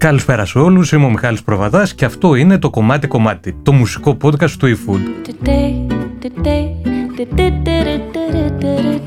[0.00, 0.92] Καλησπέρα σε όλους.
[0.92, 5.00] Είμαι ο Μιχάλης Προβαδάς και αυτό είναι το κομμάτι κομμάτι, το μουσικό podcast του eFood.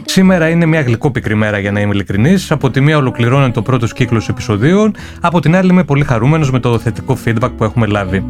[0.05, 2.51] Σήμερα είναι μια γλυκόπικρη μέρα για να είμαι ειλικρινής.
[2.51, 6.59] Από τη μία ολοκληρώνεται το πρώτος κύκλος επεισοδίων, από την άλλη είμαι πολύ χαρούμενος με
[6.59, 8.25] το θετικό feedback που έχουμε λάβει.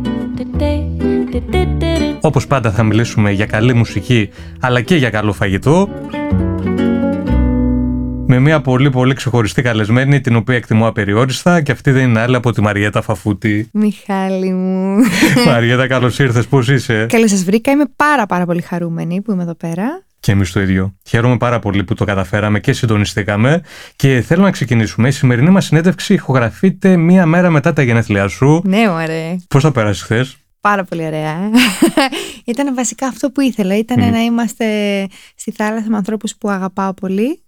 [2.21, 5.89] Όπως πάντα θα μιλήσουμε για καλή μουσική αλλά και για καλό φαγητό
[8.33, 12.35] με μια πολύ πολύ ξεχωριστή καλεσμένη την οποία εκτιμώ απεριόριστα και αυτή δεν είναι άλλη
[12.35, 13.69] από τη Μαριέτα Φαφούτη.
[13.73, 14.97] Μιχάλη μου.
[15.47, 19.43] Μαριέτα καλώς ήρθες, πώς είσαι; Καλώς σας βρήκα, είμαι πάρα πάρα πολύ χαρούμενη που είμαι
[19.43, 20.03] εδώ πέρα.
[20.19, 20.95] Και εμείς το ίδιο.
[21.07, 23.61] Χαίρομαι πάρα πολύ που το καταφέραμε και συντονιστήκαμε.
[23.95, 25.07] Και θέλω να ξεκινήσουμε.
[25.07, 28.61] Η σημερινή μας συνέντευξη ηχογραφείται μία μέρα μετά τα γενέθλιά σου.
[28.65, 29.39] Ναι, ωραία.
[29.47, 31.37] Πώς θα περάσεις χθες; Πάρα πολύ ωραία.
[32.45, 33.77] ήταν βασικά αυτό που ήθελα.
[33.77, 34.65] Ήταν να είμαστε
[35.35, 37.42] στη θάλασσα με ανθρώπους που αγαπάω πολύ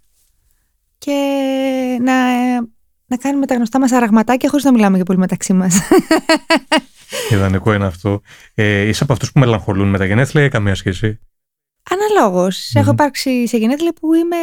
[0.97, 1.11] και
[2.01, 2.53] να,
[3.05, 5.81] να κάνουμε τα γνωστά μας αραγματάκια χωρίς να μιλάμε για πολύ μεταξύ μας.
[7.31, 8.21] Ιδανικό είναι αυτό.
[8.53, 11.19] Ε, είσαι από αυτούς που μελαγχολούν με τα γενέθλια ή καμία σχέση;
[11.89, 12.71] Αναλόγως.
[12.73, 14.35] Έχω υπάρξει σε γενέθλια που είμαι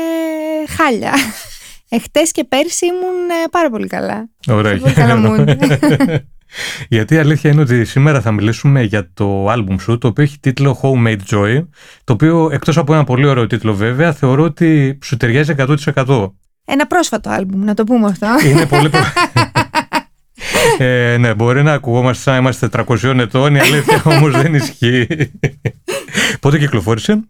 [0.69, 1.13] χάλια.
[1.95, 4.29] Εχθές και πέρσι ήμουν ε, πάρα πολύ καλά.
[4.49, 4.79] Ωραία.
[4.79, 5.45] Πολύ καλά
[6.89, 10.39] Γιατί η αλήθεια είναι ότι σήμερα θα μιλήσουμε για το άλμπουμ σου, το οποίο έχει
[10.41, 11.67] τίτλο Homemade Joy,
[12.05, 15.55] το οποίο εκτός από ένα πολύ ωραίο τίτλο βέβαια, θεωρώ ότι σου ταιριάζει
[15.95, 16.31] 100%.
[16.65, 18.27] Ένα πρόσφατο άλμπουμ, να το πούμε αυτό.
[18.49, 19.31] Είναι πολύ πρόσφατο.
[20.85, 25.07] ε, ναι, μπορεί να ακουγόμαστε σαν είμαστε 400 ετών, η αλήθεια όμως δεν ισχύει.
[26.41, 27.21] Πότε κυκλοφόρησε;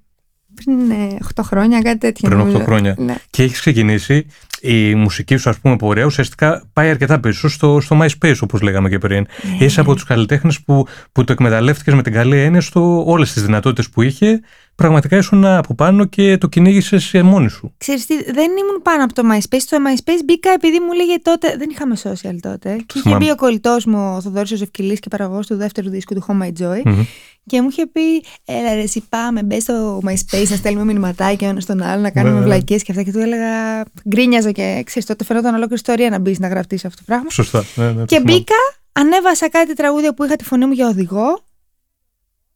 [0.55, 0.93] Πριν
[1.25, 2.29] 8 ε, χρόνια, κάτι τέτοιο.
[2.29, 2.95] Πριν 8 χρόνια.
[2.99, 3.15] Ναι.
[3.31, 4.27] Και έχεις ξεκινήσει
[4.63, 8.89] η μουσική σου, ας πούμε, πορεία ουσιαστικά πάει αρκετά πίσω στο, στο MySpace, όπως λέγαμε
[8.89, 9.27] και πριν.
[9.59, 9.65] Ναι.
[9.65, 13.43] Είσαι από τους καλλιτέχνες που, που το εκμεταλλεύτηκες με την καλή έννοια στο όλες τις
[13.43, 14.41] δυνατότητες που είχε
[14.75, 17.75] πραγματικά ήσουν από πάνω και το κυνήγησες μόνη σου.
[17.79, 19.61] Ξέρεις τι, δεν ήμουν πάνω από το MySpace.
[19.61, 21.57] Στο MySpace μπήκα επειδή μου λέγε τότε.
[21.57, 22.77] Δεν είχαμε social τότε.
[22.87, 26.25] Και είχε μπει ο κολλητός μου, ο Θοδόρη Ευκυλή και παραγωγός του δεύτερου δίσκου του
[26.29, 26.83] Home My Joy.
[26.85, 27.05] mm
[27.47, 31.63] Και μου είχε πει, Έλα, ρε, εσύ πάμε, μπες στο MySpace να στέλνουμε μηνυματάκια ένας
[31.63, 32.43] στον άλλο, να κάνουμε yeah.
[32.43, 33.03] βλακίες και αυτά.
[33.03, 36.97] Και του έλεγα, γκρίνιαζα και ξέρεις, τότε φαινόταν ολόκληρη ιστορία να μπεις να γραφτείς αυτό
[36.97, 37.31] το πράγμα.
[37.31, 37.65] Σωστά.
[37.75, 38.55] Ναι, ναι, και μπήκα,
[38.93, 41.45] ανέβασα κάτι τραγούδια που είχα τη φωνή μου για οδηγό.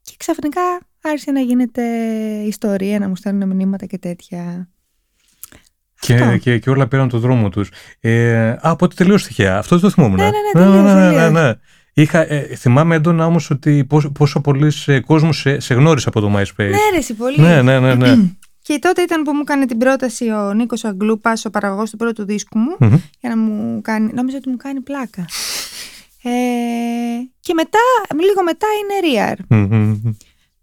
[0.01, 0.61] Και ξαφνικά
[1.01, 1.83] άρχισε να γίνεται
[2.45, 4.69] ιστορία, να μου στέλνουν μηνύματα και τέτοια.
[5.99, 7.69] Και, και, και, όλα πήραν τον δρόμο τους.
[7.99, 9.57] Ε, α, από τελείω τυχαία.
[9.57, 10.15] Αυτό το θυμόμουν.
[10.15, 10.81] Ναι, ναι, ναι.
[10.81, 11.53] ναι, ναι, ναι, ναι.
[11.97, 14.71] Είχα, ε, θυμάμαι έντονα όμως ότι πόσο, πόσο πολλοί
[15.05, 16.69] κόσμο σε, σε γνώρισε από το MySpace.
[16.69, 17.39] Ναι, ρε, πολύ.
[17.39, 17.95] Ναι, ναι, ναι.
[17.95, 18.15] ναι.
[18.61, 22.25] Και τότε ήταν που μου έκανε την πρόταση ο Νίκος Αγγλούπα, ο παραγωγός του πρώτου
[22.25, 22.99] δίσκου μου, mm-hmm.
[23.19, 24.11] για να μου κάνει.
[24.13, 25.25] Νόμιζα ότι μου κάνει πλάκα.
[26.23, 26.29] Ε,
[27.39, 27.79] και μετά,
[28.23, 29.55] λίγο μετά είναι Rear.
[29.55, 30.15] Mm-hmm.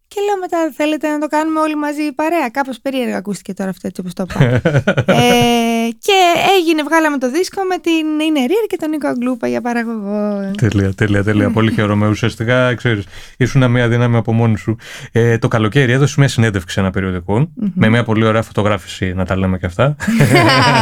[0.09, 2.49] Και λέω μετά, θέλετε να το κάνουμε όλοι μαζί παρέα.
[2.49, 4.61] Κάπως περίεργα ακούστηκε τώρα αυτό έτσι όπως το είπα.
[5.12, 6.19] ε, και
[6.59, 10.50] έγινε, βγάλαμε το δίσκο με την Ινε Ρίερ και τον Νίκο Αγγλούπα για παραγωγό.
[10.56, 11.50] Τέλεια, τέλεια, τέλεια.
[11.50, 12.09] Πολύ χαίρομαι.
[12.09, 13.05] Ουσιαστικά, ξέρεις,
[13.37, 14.77] ήσουν μια δύναμη από μόνη σου.
[15.12, 19.25] Ε, το καλοκαίρι έδωσε μια συνέντευξη σε ένα περιοδικό με μια πολύ ωραία φωτογράφηση, να
[19.25, 19.97] τα λέμε και αυτά.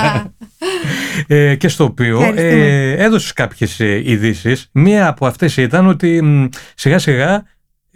[1.26, 4.68] ε, και στο οποίο ε, έδωσες κάποιες ειδήσεις.
[4.72, 6.22] Μία από αυτές ήταν ότι
[6.74, 7.44] σιγά σιγά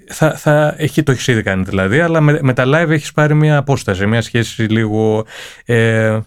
[0.09, 3.35] θα, θα έχει, το έχεις ήδη κάνει δηλαδή, αλλά με, με τα live έχεις πάρει
[3.35, 5.27] μια απόσταση, μια σχέση λίγο
[5.65, 6.19] ε,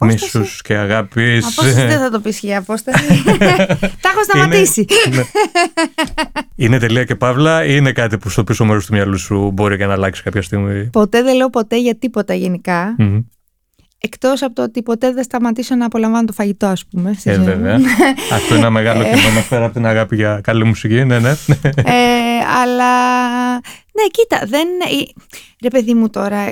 [0.00, 1.44] μίσους και αγάπης.
[1.44, 3.04] Απόσταση δεν θα το πεις για απόσταση.
[4.02, 4.86] Τα έχω σταματήσει.
[5.06, 5.22] Είναι, ναι.
[6.56, 9.76] είναι τελεία και παύλα ή είναι κάτι που στο πίσω μέρος του μυαλού σου μπορεί
[9.76, 10.84] και να αλλάξει κάποια στιγμή.
[10.84, 12.96] Ποτέ δεν λέω ποτέ για τίποτα γενικά.
[14.04, 17.14] Εκτός από το ότι ποτέ δεν σταματήσω να απολαμβάνω το φαγητό, ας πούμε.
[17.22, 17.74] Ε, βέβαια.
[18.34, 19.04] Αυτό είναι ένα μεγάλο ε.
[19.04, 21.30] κοινό πέρα από την αγάπη για καλή μουσική, ναι, ναι.
[21.74, 23.52] Ε, αλλά.
[23.92, 24.68] Ναι, κοίτα, δεν.
[25.62, 26.42] Ρε, παιδί μου τώρα.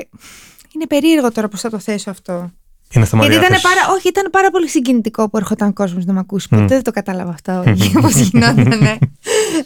[0.75, 2.53] Είναι περίεργο τώρα πώς θα το θέσω αυτό.
[2.92, 6.12] Είναι στα Γιατί ήταν πάρα, όχι, ήταν πάρα πολύ συγκινητικό που έρχονταν ο κόσμος να
[6.12, 6.48] με ακούσει.
[6.48, 7.64] Ποτέ δεν το κατάλαβα αυτό.
[8.03, 8.97] Πώς γινόταν, ναι.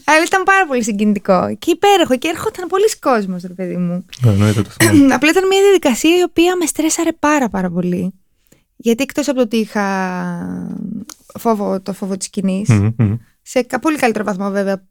[0.04, 1.56] Αλλά ήταν πάρα πολύ συγκινητικό.
[1.58, 2.16] Και υπέροχο.
[2.16, 4.04] Και έρχονταν πολλοί κόσμος, ρε παιδί μου.
[4.26, 4.70] Εννοείται το
[5.16, 8.12] Απλά ήταν μια διαδικασία η οποία με στρέσαρε πάρα πάρα πολύ.
[8.76, 9.86] Γιατί εκτός από το ότι είχα
[11.38, 12.64] φόβο, το φόβο της σκηνη
[13.42, 14.82] σε πολύ καλύτερο βαθμό βέβαια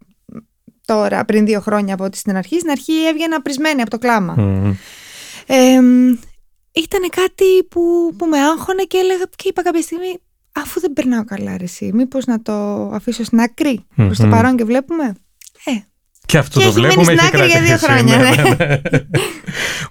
[0.86, 4.36] τώρα, πριν δύο χρόνια από ότι στην αρχή, στην αρχή έβγαινα πρισμένη από το κλαμα
[5.46, 5.80] Ε,
[6.76, 10.20] ήταν κάτι που, που με άγχωνε και έλεγα και είπα κάποια στιγμή
[10.52, 12.54] αφού δεν περνάω καλά ρε εσύ, μήπως να το
[12.94, 14.06] αφήσω στην άκρη mm-hmm.
[14.06, 15.14] προς το παρόν και βλέπουμε;
[15.66, 15.72] Ε,
[16.26, 17.12] και αυτό και το βλέπουμε.
[17.12, 18.18] Έχει στην άκρη για δύο χρόνια.
[18.24, 18.66] Ναι, ναι.
[18.66, 18.80] ναι.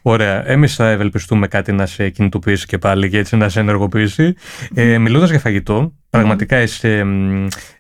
[0.03, 0.49] Ωραία.
[0.49, 4.35] Εμείς θα ευελπιστούμε κάτι να σε κινητοποιήσει και πάλι και έτσι να σε ενεργοποιήσει.
[4.75, 7.07] Ε, Μιλώντας για φαγητό, πραγματικά είσαι,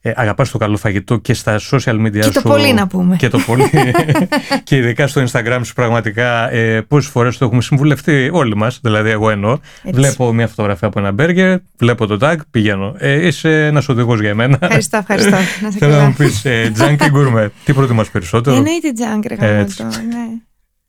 [0.00, 2.30] ε, αγαπάς το καλό φαγητό και στα social media και σου.
[2.30, 3.16] Και το πολύ να πούμε.
[3.16, 3.70] Και το πολύ.
[4.64, 9.10] και ειδικά στο Instagram σου πραγματικά ε, πόσες φορές το έχουμε συμβουλευτεί όλοι μας, δηλαδή
[9.10, 9.58] εγώ εννοώ.
[9.84, 12.94] Βλέπω μια φωτογραφία από ένα μπέργκερ, βλέπω το tag, πηγαίνω.
[12.98, 14.58] Ε, είσαι ένας οδηγός για μένα.
[14.60, 15.36] Ευχαριστώ, ευχαριστώ.
[15.78, 17.48] Θέλω να μου πεις ε, junk και gourmet.
[17.64, 19.64] Τι προτιμάς περισσότερο; Εννοείται junk, ρε ναι.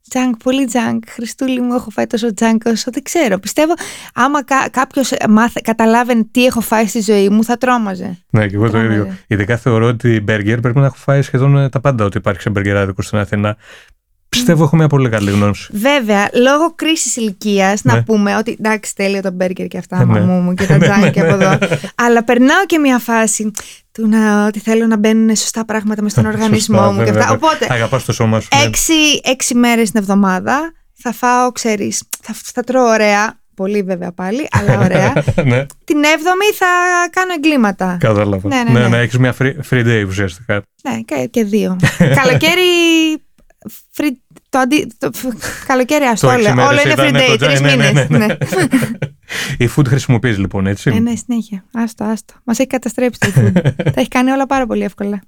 [0.09, 1.03] Τζάνκ, πολύ τζάνκ.
[1.09, 3.37] Χριστούλη μου, έχω φάει τόσο τζάνκ όσο δεν ξέρω.
[3.39, 3.73] Πιστεύω,
[4.13, 5.13] άμα κά- κάποιος
[5.63, 8.17] καταλάβαινε τι έχω φάει στη ζωή μου, θα τρόμαζε.
[8.29, 9.17] Ναι, και εγώ το ίδιο.
[9.27, 12.41] Ειδικά θεωρώ ότι η μπέργκερ πρέπει να έχω φάει σχεδόν ε, τα πάντα ότι υπάρχει
[12.41, 13.57] σε μπεργκεράδικο στην Αθήνα.
[14.37, 15.69] Πιστεύω έχω μια πολύ καλή γνώση.
[15.73, 18.01] Βέβαια, λόγω κρίσης ηλικίας, να ναι.
[18.01, 20.19] πούμε ότι εντάξει, τέλειο το μπέργκερ και αυτά, ναι.
[20.19, 21.57] μαμού μου και τα τζάνκ από εδώ.
[21.95, 23.51] Αλλά περνάω και μια φάση
[23.91, 27.31] του να, ότι θέλω να μπαίνουν σωστά πράγματα μες στον οργανισμό μου και αυτά.
[27.31, 28.47] Οπότε, Αγαπάς το σώμα σου.
[28.55, 28.63] Ναι.
[28.63, 28.93] Έξι,
[29.23, 34.79] έξι μέρες την εβδομάδα θα φάω, ξέρεις, θα, θα τρώω ωραία, πολύ βέβαια πάλι, αλλά
[34.79, 35.13] ωραία.
[35.51, 35.65] ναι.
[35.83, 36.67] Την έβδομη θα
[37.11, 37.97] κάνω εγκλήματα.
[37.99, 38.47] Κατάλαβα.
[38.47, 38.79] Ναι, ναι, ναι.
[38.79, 40.61] ναι, ναι έχεις μια free, free day ουσιαστικά.
[40.83, 41.77] Ναι, και, και δύο.
[41.97, 42.61] Καλοκαίρι
[43.97, 44.11] free,
[44.55, 45.09] το, αντι, το
[45.67, 48.09] καλοκαίρι αυτό όλο, όλο είναι free day, τρεις μήνες.
[48.09, 48.25] Ναι.
[49.57, 51.63] Η food χρησιμοποιείς λοιπόν, έτσι; Ε, ναι, συνέχεια.
[51.73, 52.33] Άστο, άστο.
[52.43, 53.51] Μας έχει καταστρέψει το food.
[53.93, 55.21] Τα έχει κάνει όλα πάρα πολύ εύκολα.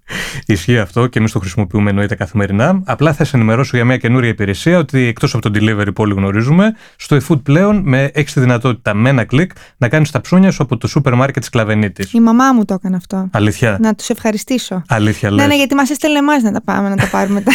[0.46, 2.82] Ισχύει αυτό και εμείς το χρησιμοποιούμε εννοείται καθημερινά.
[2.86, 6.14] Απλά θα σε ενημερώσω για μια καινούρια υπηρεσία ότι εκτός από το delivery που όλοι
[6.14, 10.52] γνωρίζουμε, στο eFood πλέον με, έχεις τη δυνατότητα με ένα κλικ να κάνεις τα ψώνια
[10.52, 12.14] σου από το σούπερ μάρκετ της Κλαβενίτης.
[12.14, 13.30] Η μαμά μου το έκανε αυτό.
[13.32, 14.82] Αλήθεια; Να τους ευχαριστήσω.
[14.88, 15.42] Αλήθεια, λες.
[15.42, 17.52] Ναι, ναι, γιατί μας έστελνε εμάς να τα πάμε να τα πάρουμε τα,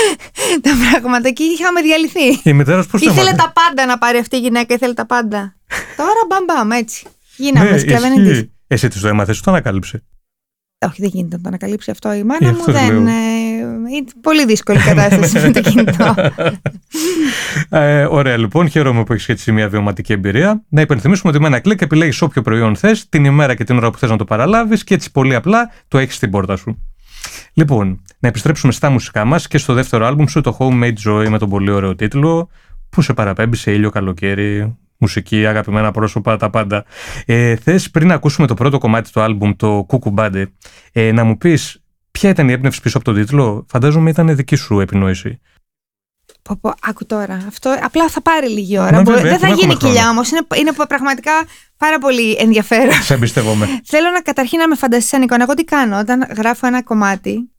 [0.62, 0.70] τα
[1.02, 2.50] πράγματα και είχαμε διαλυθεί.
[2.50, 5.56] Η μητέρας πώς Ήθελε τα πάντα να πάρει αυτή η γυναίκα, ήθελε τα πάντα.
[5.96, 7.06] Τώρα μπαμπαμ, έτσι.
[7.36, 10.02] Γίναμε ναι, σκλαβένε Εσύ τη το έμαθες, το ανακάλυψε.
[10.86, 12.12] Όχι, δεν γίνεται να το ανακαλύψει αυτό.
[12.12, 13.06] Η μάνα μου δεν.
[13.06, 13.12] Ε,
[13.94, 16.14] είναι πολύ δύσκολη κατάσταση με το κινητό.
[17.78, 18.68] ε, ωραία, λοιπόν.
[18.68, 20.64] Χαίρομαι που έχεις έτσι μια βιωματική εμπειρία.
[20.68, 23.90] Να υπενθυμίσουμε ότι με ένα κλικ επιλέγεις όποιο προϊόν θες, την ημέρα και την ώρα
[23.90, 26.91] που θες να το παραλάβεις και έτσι πολύ απλά το έχεις στην πόρτα σου.
[27.52, 31.38] Λοιπόν, να επιστρέψουμε στα μουσικά μας και στο δεύτερο άλμπουμ σου, το Homemade Joy, με
[31.38, 32.48] τον πολύ ωραίο τίτλο,
[32.90, 36.84] που σε παραπέμπει σε ήλιο καλοκαίρι, μουσική, αγαπημένα πρόσωπα, τα πάντα.
[37.26, 40.52] Ε, θες πριν ακούσουμε το πρώτο κομμάτι του άλμπουμ, το Κουκουμπάντε,
[40.92, 44.56] ε, να μου πεις ποια ήταν η έμπνευση πίσω από τον τίτλο; Φαντάζομαι ήταν δική
[44.56, 45.40] σου επινόηση.
[46.42, 47.44] Πω, πω, άκου τώρα.
[47.48, 49.02] Αυτό απλά θα πάρει λίγη ώρα.
[49.02, 50.30] Μπορεί, δεν θα γίνει κοιλιά όμως.
[50.30, 51.32] Είναι, είναι πραγματικά
[51.76, 53.02] πάρα πολύ ενδιαφέρον.
[53.02, 53.66] Σε εμπιστεύομαι.
[53.92, 55.42] Θέλω να καταρχήν να με φανταστείς σαν εικόνα.
[55.42, 57.50] Εγώ τι κάνω όταν γράφω ένα κομμάτι.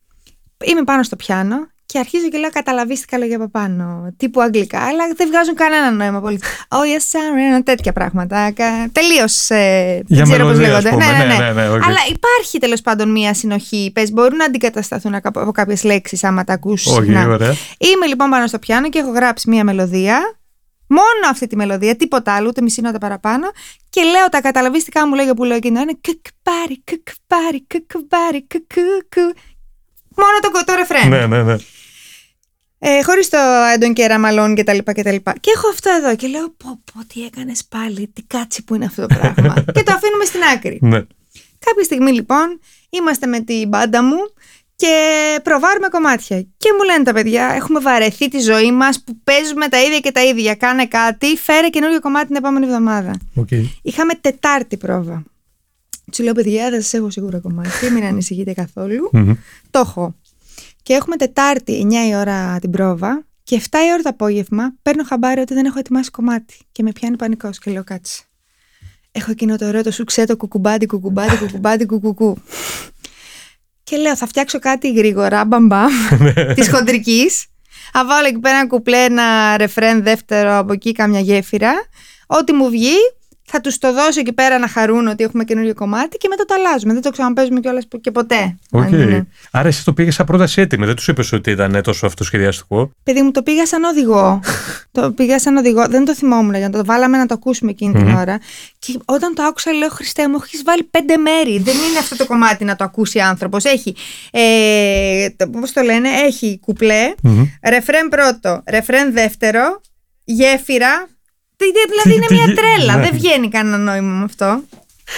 [0.64, 1.56] Είμαι πάνω στο πιάνο
[1.94, 4.14] και αρχίζω και λέω καταλαβίστηκα λόγια από πάνω.
[4.18, 6.40] Τύπου αγγλικά, αλλά δεν βγάζουν κανένα νόημα πολύ.
[6.68, 8.54] Oh yes, sir, τέτοια πράγματα.
[8.92, 9.50] Τελείως.
[9.50, 10.96] Ε, δεν ξέρω πώς λέγονται.
[10.96, 11.38] Ναι, ναι, ναι.
[11.38, 11.82] ναι, ναι okay.
[11.84, 13.92] Αλλά υπάρχει τέλος πάντων μία συνοχή.
[13.94, 16.90] Πες, μπορούν να αντικατασταθούν από κάποιες λέξεις άμα τα ακούσει.
[16.90, 17.56] Όχι, ωραία.
[17.78, 20.38] Είμαι λοιπόν πάνω στο πιάνο και έχω γράψει μία μελωδία.
[20.88, 23.48] Μόνο αυτή τη μελωδία, τίποτα άλλο, ούτε μισή νότα παραπάνω.
[23.90, 29.40] Και λέω τα καταλαβίστικά μου λόγια που λέω εκείνο είναι κουκπάρι, κουκπάρι, κουκπάρι, κουκουκου.
[30.16, 31.10] Μόνο το, το ρεφρέν.
[31.10, 31.56] Ναι, ναι, ναι.
[32.86, 33.38] Ε, Χωρίς το
[33.74, 35.34] έντον και ραμαλών και τα λοιπά και τα λοιπά.
[35.40, 38.86] Και έχω αυτό εδώ και λέω πω πω τι έκανες πάλι, τι κάτσι που είναι
[38.86, 39.54] αυτό το πράγμα.
[39.76, 40.80] και το αφήνουμε στην άκρη.
[40.82, 41.00] Ναι.
[41.60, 42.60] Κάποια στιγμή λοιπόν
[42.90, 44.18] είμαστε με την μπάντα μου
[44.76, 44.96] και
[45.44, 46.42] προβάρουμε κομμάτια.
[46.42, 50.12] Και μου λένε τα παιδιά, έχουμε βαρεθεί τη ζωή μας που παίζουμε τα ίδια και
[50.12, 50.56] τα ίδια.
[50.56, 53.20] Κάνε κάτι, φέρε καινούριο κομμάτι την επόμενη εβδομάδα.
[53.36, 53.64] Okay.
[53.82, 55.24] Είχαμε Τετάρτη πρόβα.
[56.12, 59.10] Του λέω, παιδιά, δεν σα έχω σίγουρα κομμάτι, μην ανησυχείτε καθόλου.
[59.72, 60.16] Το έχω.
[60.84, 65.04] Και έχουμε Τετάρτη 9 η ώρα την πρόβα και 7 η ώρα το απόγευμα παίρνω
[65.04, 66.58] χαμπάρι ότι δεν έχω ετοιμάσει κομμάτι.
[66.72, 68.24] Και με πιάνει πανικός και λέω κάτσε.
[69.12, 72.38] Έχω εκείνο το ωραίο το σουξέ το κουκουμπάντι, κουκουμπάντι, κουκουμπάντι, κουκουκού.
[73.84, 75.92] και λέω θα φτιάξω κάτι γρήγορα, μπαμπαμ,
[76.56, 77.46] της χοντρικής.
[77.92, 81.74] Θα βάλω εκεί πέρα ένα κουπλέ, ένα ρεφρέν δεύτερο από εκεί, κάμια γέφυρα.
[82.28, 82.96] Ό,τι μου βγει,
[83.56, 86.54] θα τους το δώσω εκεί πέρα να χαρούν ότι έχουμε καινούριο κομμάτι και μετά το
[86.54, 86.94] αλλάζουμε.
[86.94, 88.58] Δεν το ξαναπέζουμε κιόλας και ποτέ.
[88.72, 89.22] Okay.
[89.52, 92.92] Άρα εσύ το πήγες σαν πρόταση έτοιμη, δεν τους είπες ότι ήταν τόσο αυτοσχεδιαστικό.
[93.04, 94.42] Παιδί μου, το πήγα σαν οδηγό.
[94.92, 95.88] το πήγα σαν οδηγό.
[95.88, 98.40] Δεν το θυμόμουν για να το βάλαμε να το ακούσουμε εκείνη την ώρα.
[98.80, 101.60] Και όταν το άκουσα, λέω Χριστέ μου, έχεις βάλει πέντε μέρη.
[101.60, 103.64] δεν είναι αυτό το κομμάτι να το ακούσει άνθρωπος.
[103.64, 103.96] Έχει.
[104.32, 107.14] Ε, Πώς το λένε, έχει κουπλέ,
[107.64, 109.82] ρεφρέν πρώτο, ρεφρέν δεύτερο,
[110.24, 111.08] γέφυρα,
[111.58, 112.98] Δηλαδή είναι μια τρέλα.
[112.98, 114.64] Δεν βγαίνει κανένα νόημα με αυτό.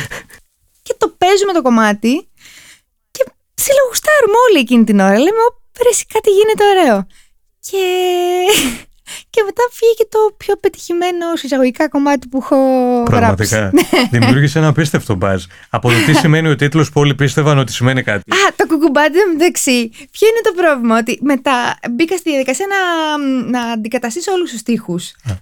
[0.86, 2.28] Και το παίζουμε το κομμάτι
[3.12, 3.26] και
[3.56, 5.18] ψιλογουστάρουμε όλοι εκείνη την ώρα.
[5.18, 5.42] Λέμε,
[5.78, 7.08] ρε, κάτι γίνεται ωραίο.
[7.60, 7.84] Και...
[9.30, 12.56] Και μετά βγήκε το πιο πετυχημένο εισαγωγικά κομμάτι που έχω
[13.06, 13.58] Πραγματικά.
[13.58, 13.86] γράψει.
[14.12, 14.20] Ναι.
[14.20, 15.44] Δημιούργησε ένα απίστευτο μπαζ.
[15.70, 18.32] Από το τι σημαίνει ο τίτλος που όλοι πίστευαν ότι σημαίνει κάτι.
[18.32, 19.90] Α, το κουκουμπάτι μεταξύ.
[19.90, 22.80] Ποιο είναι το πρόβλημα, ότι μετά μπήκα στη διαδικασία να,
[23.50, 24.96] να αντικαταστήσω όλους τους τοίχου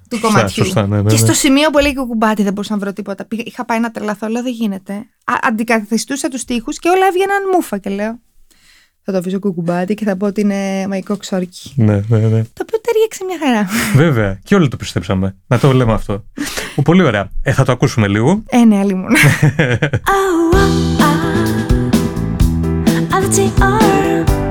[0.09, 0.63] του κομματιού.
[0.65, 1.17] Σωστά, ναι, ναι, Και ναι.
[1.17, 3.25] στο σημείο που λέει κουκουμπάτι δεν μπορούσα να βρω τίποτα.
[3.25, 4.93] Πήγα- Είχα πάει να τρελαθώ, λέω δεν γίνεται.
[5.25, 8.19] Α, αντικαθιστούσα τους τοίχου και όλα έβγαιναν μούφα και λέω.
[9.05, 11.73] Θα το αφήσω κουκουμπάτι και θα πω ότι είναι μαγικό ξόρκι.
[11.75, 12.43] Ναι, ναι, ναι.
[12.43, 13.67] Το οποίο ταιριάξε μια χαρά.
[13.95, 14.39] Βέβαια.
[14.43, 15.35] Και όλοι το πιστέψαμε.
[15.47, 16.23] Να το λέμε αυτό.
[16.75, 17.29] Ο, πολύ ωραία.
[17.41, 18.43] Ε, θα το ακούσουμε λίγο.
[18.45, 19.15] Ε, ναι, άλλη μόνο.
[23.25, 24.42] Oh, oh, oh,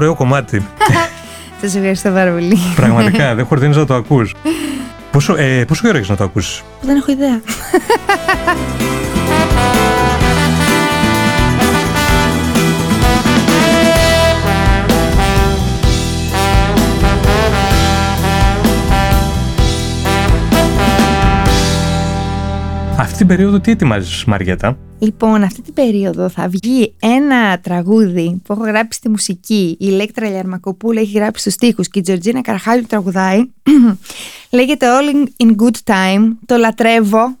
[0.00, 0.66] ωραίο κομμάτι.
[1.60, 2.58] Σας ευχαριστώ πάρα πολύ.
[2.76, 4.34] Πραγματικά, δεν χορδίνει να το ακούς.
[5.10, 7.40] Πόσο, ε, πόσο καιρό έχεις να το ακούσει, Δεν έχω ιδέα.
[22.96, 28.52] Αυτή την περίοδο τι ετοιμάζεις, Μαριέτα; Λοιπόν, αυτή την περίοδο θα βγει ένα τραγούδι που
[28.52, 29.76] έχω γράψει στη μουσική.
[29.80, 33.42] Η Ηλέκτρα Λιαρμακοπούλου έχει γράψει στους στίχους και η Τζορτζίνα Καρχάλιου τραγουδάει.
[34.50, 36.28] Λέγεται All in- in Good Time.
[36.46, 37.36] Το λατρεύω.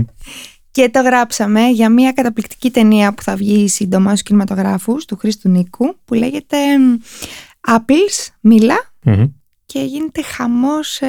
[0.70, 5.48] και το γράψαμε για μια καταπληκτική ταινία που θα βγει σύντομα στους κινηματογράφους του Χρήστου
[5.48, 6.96] Νίκου που λέγεται εμ,
[7.68, 9.24] Apples, Μίλα Μμμ.
[9.72, 11.08] Και γίνεται χαμός ε,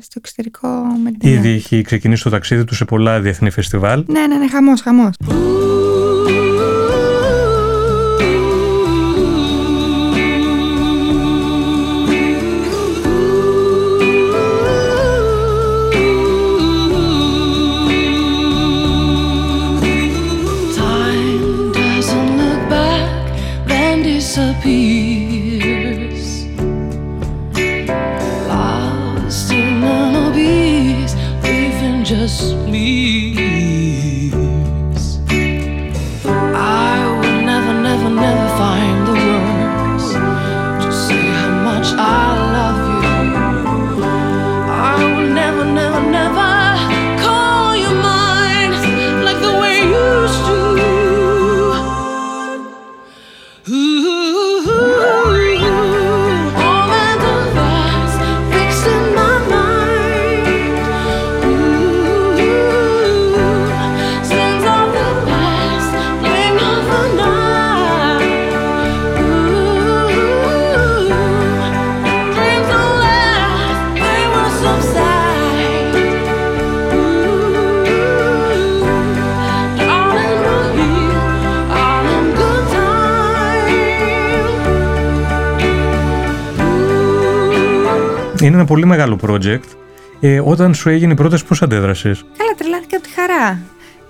[0.00, 0.68] στο εξωτερικό
[1.02, 1.38] με την ταινία.
[1.38, 4.04] Ήδη έχει ξεκινήσει το ταξίδι του σε πολλά διεθνή φεστιβάλ.
[4.06, 5.14] Ναι, ναι, ναι, χαμός, χαμός.
[33.04, 33.43] see
[88.44, 89.64] Είναι ένα πολύ μεγάλο project.
[90.20, 93.58] Ε, όταν σου έγινε η πρόταση, πώς αντέδρασες; Καλά, τρελάθηκα από τη χαρά.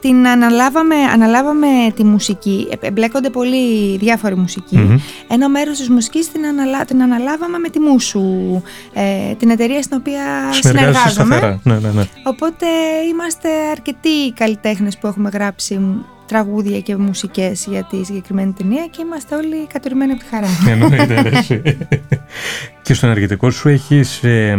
[0.00, 4.76] Την αναλάβαμε, αναλάβαμε τη μουσική, ε, εμπλέκονται πολύ διάφοροι μουσικοί.
[4.76, 4.97] Μμμ.
[5.29, 6.85] Ένα μέρος της μουσικής την, αναλα...
[6.85, 8.62] την αναλάβαμε με τη Μούσου,
[8.93, 11.37] ε, την εταιρεία στην οποία Συνεργάζεσαι συνεργάζομαι.
[11.37, 11.61] σταθερά.
[11.62, 12.05] Ναι, ναι, ναι.
[12.25, 12.67] Οπότε
[13.11, 15.81] είμαστε αρκετοί καλλιτέχνες που έχουμε γράψει
[16.26, 20.49] τραγούδια και μουσικές για τη συγκεκριμένη ταινία και είμαστε όλοι κατουρημένοι από τη χαρά.
[20.69, 21.62] Εννοείται, ρε, εσύ.
[22.83, 24.59] και στο ενεργητικό σου έχεις ε,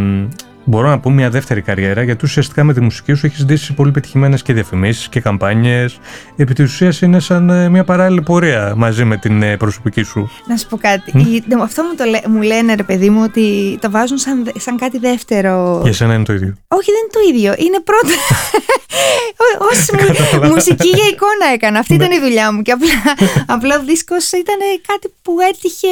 [0.66, 3.92] μπορώ να πω μια δεύτερη καριέρα, γιατί ουσιαστικά με τη μουσική σου έχεις ζητήσει πολύ
[3.92, 6.00] πετυχημένες και διαφημίσεις και καμπάνιες.
[6.36, 10.30] Επί της ουσίας είναι σαν ε, μια παράλληλη πορεία μαζί με την ε, προσωπική σου.
[10.48, 11.12] Να σου πω κάτι.
[11.18, 14.44] Η- ναι, Αυτό μου, το λέ- μου λένε, ρε παιδί μου, ότι το βάζουν σαν,
[14.44, 15.80] δε- σαν κάτι δεύτερο.
[15.84, 16.54] Για σένα είναι το ίδιο.
[16.68, 17.66] Όχι, δεν είναι το ίδιο.
[17.68, 18.16] Είναι πρώτα.
[20.44, 21.80] Ω μουσική για εικόνα έκανα.
[21.80, 22.62] Αυτή ήταν η δουλειά μου.
[22.62, 22.88] Και απλά,
[23.56, 24.58] απλά ο δίσκος ήταν
[24.88, 25.88] κάτι που έτυχε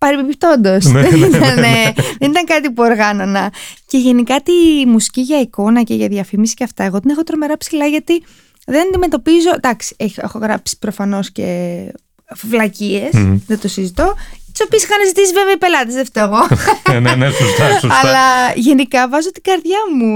[0.00, 0.84] παρεμπιπτόντως.
[0.84, 1.92] Ναι, δεν, ναι, ναι, ήταν, ναι.
[2.18, 3.52] δεν ήταν κάτι που οργάνωνα.
[3.86, 7.56] Και γενικά τη μουσική για εικόνα και για διαφήμιση και αυτά, εγώ την έχω τρομερά
[7.56, 8.22] ψηλά γιατί
[8.66, 9.50] δεν αντιμετωπίζω.
[9.56, 11.48] Εντάξει, έχω, έχω γράψει προφανώς και
[12.42, 13.38] βλακίε, Μμμ.
[13.46, 14.14] δεν το συζητώ.
[14.60, 16.40] Τι οποίε είχαν ζητήσει βέβαια οι πελάτες, δεν φταίω εγώ.
[16.90, 18.00] ναι, ναι, ναι, σωστά, σωστά.
[18.02, 20.10] Αλλά γενικά βάζω την καρδιά μου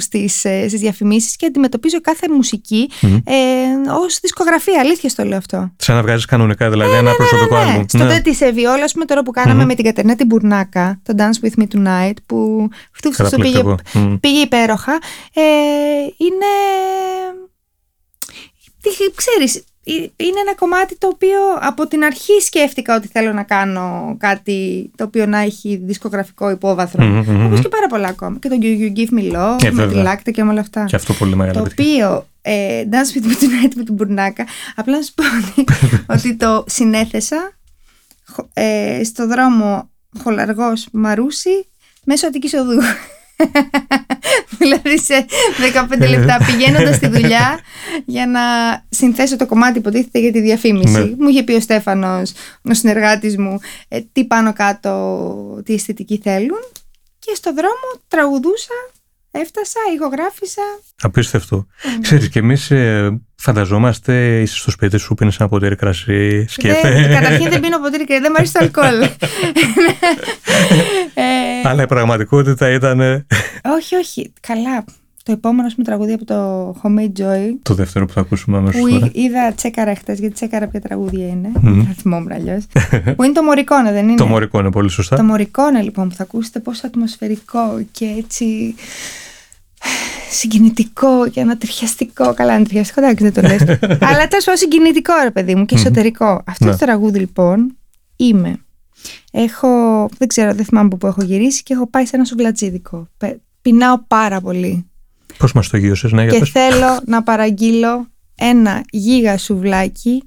[0.00, 3.14] στις, ε, στις διαφημίσεις και αντιμετωπίζω κάθε μουσική Μμμ.
[3.14, 4.80] ε, ως δισκογραφία.
[4.80, 5.72] Αλήθεια στο λέω αυτό.
[5.76, 7.84] Σαν να βγάζεις κανονικά δηλαδή ένα προσωπικό ναι, άλμπουμ.
[7.88, 8.20] Στο ναι.
[8.20, 9.66] τη Σεβιόλα, ας πούμε, τώρα που κάναμε Μμμ.
[9.66, 13.98] με την Κατερίνα την Μπουρνάκα, το Dance With Me Tonight, που αυτό αυτό πήγε, Καταπληκτικό.
[13.98, 14.14] Μμ.
[14.20, 14.92] πήγε υπέροχα,
[15.34, 15.42] ε,
[16.16, 16.50] είναι...
[18.82, 19.62] Τι, ξέρεις, ε,
[20.16, 25.04] είναι ένα κομμάτι το οποίο από την αρχή σκέφτηκα ότι θέλω να κάνω κάτι το
[25.04, 27.04] οποίο να έχει δισκογραφικό υπόβαθρο.
[27.04, 27.62] Μμμ, μμμ, Όπως μμμ.
[27.62, 28.38] και πάρα πολλά ακόμα.
[28.40, 30.02] Και το You, you Give Me Love, Ε, με τη βέβαια.
[30.02, 30.84] Λάκτα και με όλα αυτά.
[30.84, 32.08] Και αυτό πολύ μεγάλο Το επιτυχία.
[32.08, 35.64] οποίο ε, Dance with Me Tonight με την Μπουρνάκα, απλά να σου πω ότι,
[36.18, 37.52] ότι το συνέθεσα
[38.26, 39.90] χω- ε, στο δρόμο
[40.22, 41.66] Χολαργός Μαρούσι
[42.04, 42.78] μέσω Αττικής Οδού.
[44.58, 45.26] δηλαδή σε
[45.98, 47.60] 15 λεπτά πηγαίνοντας στη δουλειά
[48.04, 48.40] για να
[48.88, 50.98] συνθέσω το κομμάτι που τίθεται για τη διαφήμιση.
[50.98, 51.14] Ναι.
[51.18, 56.60] Μου είχε πει ο Στέφανος, ο συνεργάτης μου, ε, τι πάνω κάτω, τι αισθητική θέλουν.
[57.18, 58.74] Και στο δρόμο τραγουδούσα,
[59.30, 60.62] έφτασα, ηχογράφησα.
[61.02, 61.56] Απίστευτο.
[61.56, 61.98] Ναι.
[62.00, 67.08] Ξέρεις και εμείς ε, φανταζόμαστε είσαι στο σπίτι σου, πίνεις ένα ποτήρι κρασί, Δεν, σκέφτε.
[67.12, 69.02] καταρχήν δεν πίνω ποτήρι και δεν μου αρέσει το αλκοόλ.
[71.14, 73.26] ε, Αλλά η πραγματικότητα ήταν ε,
[73.76, 74.32] όχι, όχι.
[74.40, 74.84] Καλά.
[75.22, 78.88] Το επόμενο με τραγούδι από το Homemade Joy το δεύτερο που θα ακούσουμε αμέσως που
[78.88, 79.06] τώρα.
[79.06, 81.50] εί- είδα τσέκαρα χτε, γιατί τσέκαρα ποια τραγούδια είναι.
[81.60, 81.84] Μμμ.
[81.84, 82.64] Θα θυμόμουν αλλιώς.
[83.16, 85.16] που είναι το Μωρικόνε, δεν είναι; Το μωρικό είναι πολύ σωστά.
[85.16, 88.74] Το Μωρικόνε, λοιπόν, που θα ακούσετε πόσο ατμοσφαιρικό και έτσι
[90.30, 92.34] συγκινητικό και ανατριχιαστικό.
[92.34, 93.60] Καλά, ανατριχιαστικό, εντάξει, δεν το λες.
[94.08, 96.42] Αλλά τέλο πάντων συγκινητικό, ρε παιδί μου, και εσωτερικό.
[96.46, 96.70] Αυτό Ναι.
[96.70, 97.76] το τραγούδι, λοιπόν,
[98.16, 98.60] είμαι.
[99.32, 99.68] Έχω,
[100.18, 103.08] δεν ξέρω, δεν θυμάμαι από πού έχω γυρίσει και έχω πάει σε ένα σουβλατζίδικο.
[103.16, 104.86] Πε- Πεινάω πάρα πολύ.
[105.38, 106.50] Πώς μας το γύρωσες, ναι, για και πες.
[106.50, 110.22] θέλω να παραγγείλω ένα γίγα σουβλάκι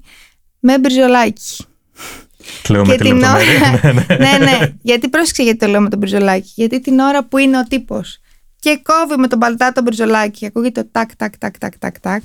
[0.60, 1.64] με μπριζολάκι.
[2.68, 3.80] Λέω με και τη την λεπτομέρεια.
[3.84, 3.92] ώρα.
[4.18, 4.58] ναι, ναι.
[4.90, 6.52] Γιατί πρόσεξε γιατί το λέω με τον μπριζολάκι.
[6.54, 8.19] Γιατί την ώρα που είναι ο τύπος
[8.60, 12.00] και κόβει με τον παλτά το μπριζολάκι και ακούγεται το τάκ, τάκ, τάκ, τάκ, τάκ,
[12.00, 12.22] τάκ,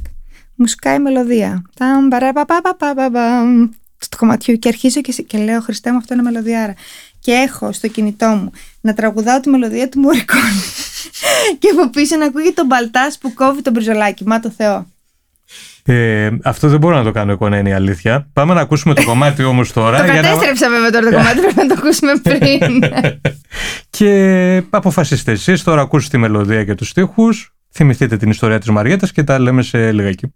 [0.56, 1.62] μου σκάει η μελωδία.
[1.76, 6.74] Ταμ, παραπαπαπαπαπαμ, Στο κομματιού και αρχίζω και, σε- και λέω Χριστέ μου αυτό είναι μελωδιάρα.
[7.20, 8.52] Και έχω στο κινητό μου
[8.82, 10.40] να τραγουδάω τη μελωδία του Μωρικόν.
[11.60, 14.24] και από πίσω να ακούγεται τον μπαλτά που κόβει το μπριζολάκι.
[14.28, 14.88] Μα το Θεό.
[15.88, 18.28] Ε, αυτό δεν μπορώ να το κάνω εικόνα, είναι η αλήθεια.
[18.34, 19.98] Πάμε να ακούσουμε το κομμάτι όμως τώρα.
[19.98, 22.84] Το για να- κατέστρεψα βέβαια τώρα το κομμάτι, πρέπει να το ακούσουμε πριν.
[23.98, 29.12] Και αποφασίστε εσείς, τώρα ακούσετε τη μελωδία και τους στίχους, θυμηθείτε την ιστορία της Μαριέτας
[29.12, 30.34] και τα λέμε σε λιγάκι.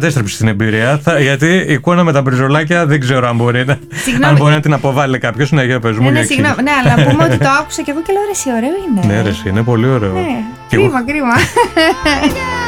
[0.00, 1.00] Κατέστρεψε την εμπειρία.
[1.02, 4.24] Θα, γιατί η εικόνα με τα μπριζολάκια δεν ξέρω αν μπορεί να, Συγγνώμη.
[4.26, 5.50] αν μπορεί να την αποβάλει κάποιος.
[5.52, 6.02] Ναι, για πες μου.
[6.04, 6.54] Ναι, ναι, για συγγνώμη.
[6.58, 6.82] εξήγησε.
[6.84, 9.14] Ναι, αλλά να πούμε ότι το άκουσα και εγώ και λέω ρε, εσύ ωραίο είναι.
[9.14, 10.12] Ναι, ρε, εσύ, είναι πολύ ωραίο.
[10.12, 10.26] Ναι,
[10.68, 11.34] Και εγώ- κρίμα, κρίμα.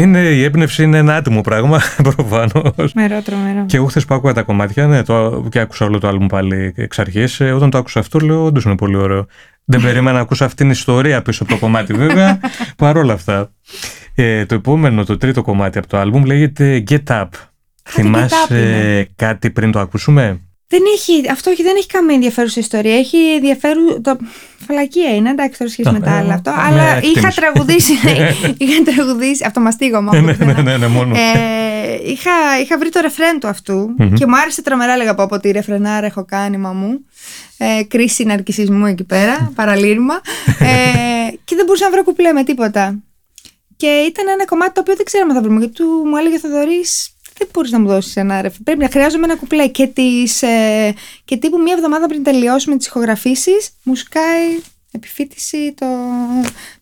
[0.00, 1.80] Είναι, η έμπνευση είναι ένα άτιμο πράγμα,
[2.14, 2.92] προφανώς.
[2.92, 3.64] Μερό, τρομερό.
[3.66, 6.72] Και εγώ χθες που άκουγα τα κομμάτια, ναι, το, και άκουσα όλο το άλμπουμ πάλι
[6.76, 7.40] εξ αρχής.
[7.40, 9.26] όταν το άκουσα αυτό, λέω: Όντως είναι πολύ ωραίο.
[9.64, 12.40] Δεν περίμενα να ακούσω αυτήν την ιστορία πίσω από το κομμάτι, βέβαια.
[12.76, 13.50] Παρ' όλα αυτά.
[14.14, 17.26] Ε, το επόμενο, το τρίτο κομμάτι από το άλμπουμ λέγεται Get Up.
[17.84, 19.08] Θυμάσαι Up είναι.
[19.16, 20.40] κάτι πριν το ακούσουμε;
[20.72, 22.96] Δεν έχει, αυτό όχι, δεν έχει καμία ενδιαφέρουσα ιστορία.
[22.96, 24.02] Έχει ενδιαφέρον.
[24.02, 24.16] Το...
[24.66, 26.50] Φαλακία είναι, εντάξει, τώρα σχέση Α, με τα ε, άλλα αυτό.
[26.50, 27.18] ναι, αλλά εκτίμηση.
[27.18, 27.92] είχα τραγουδήσει.
[28.58, 29.44] είχα τραγουδήσει.
[29.46, 30.20] Αυτό μαστίγωμα.
[30.20, 31.14] ναι, ναι, ναι, ναι, μόνο.
[31.14, 32.30] Ε, είχα,
[32.62, 34.14] είχα βρει το ρεφρέν του αυτου Μμμ.
[34.14, 34.96] και μου άρεσε τρομερά.
[34.96, 37.04] Λέγα πω από τη ρεφρενάρα έχω κάνει μα μου.
[37.58, 40.20] Ε, κρίση ναρκισισμού εκεί πέρα, παραλήρημα.
[40.58, 42.98] Ε, και δεν μπορούσα να βρω κουπλέ με τίποτα.
[43.76, 45.58] Και ήταν ένα κομμάτι το οποίο δεν ξέραμε θα βρούμε.
[45.58, 48.54] Γιατί του μου έλεγε ο Θοδωρής, δεν μπορείς να μου δώσεις ένα ρεφ.
[48.64, 49.68] Πρέπει να χρειάζομαι ένα κουπλέ.
[49.68, 54.60] Και, τις, ε, και τύπου μία εβδομάδα πριν τελειώσουμε τις ηχογραφήσεις, μου σκάει
[54.92, 55.86] επιφύτηση το,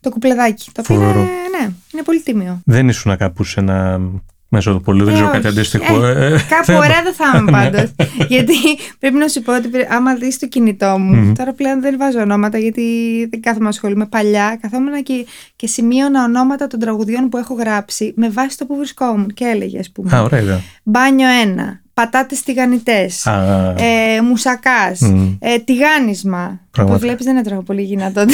[0.01, 0.71] το κουπλεδάκι.
[0.73, 1.25] Το οποίο είναι, Φοβερό.
[1.61, 2.61] ναι, είναι πολύ τίμιο.
[2.65, 4.01] Δεν ήσουν κάπου σε ένα
[4.49, 5.57] μεσοδοπολείο, δεν Ε, ξέρω κάτι όχι.
[5.59, 6.05] αντίστοιχο.
[6.05, 6.79] Ε, ε, Κάπου θέμα.
[6.79, 7.91] ωραία δεν θα είμαι πάντως.
[8.29, 8.55] γιατί
[8.99, 11.15] πρέπει να σου πω ότι πρέ- άμα δεις το κινητό μου.
[11.15, 11.33] Μμμ.
[11.35, 12.83] Τώρα πλέον δεν βάζω ονόματα γιατί
[13.31, 14.07] δεν κάθομαι να ασχολούμαι.
[14.07, 18.77] Παλιά καθόμουν και, και σημείωνα ονόματα των τραγουδιών που έχω γράψει με βάση το που
[18.77, 19.27] βρισκόμουν.
[19.35, 20.17] Και έλεγε, ας πούμε.
[20.17, 20.61] Α, ωραία ιδέα.
[20.83, 21.81] Μπάνιο 1.
[21.99, 23.27] Πατάτες τηγανιτές.
[23.27, 23.33] Α,
[23.77, 25.01] Ε, Μουσακάς.
[25.01, 25.33] Μμ.
[25.41, 26.61] Ε, τηγάνισμα.
[26.71, 27.01] Πραγματικά.
[27.01, 28.33] Που βλέπεις δεν έτρωγα πολύ γυνά τότε.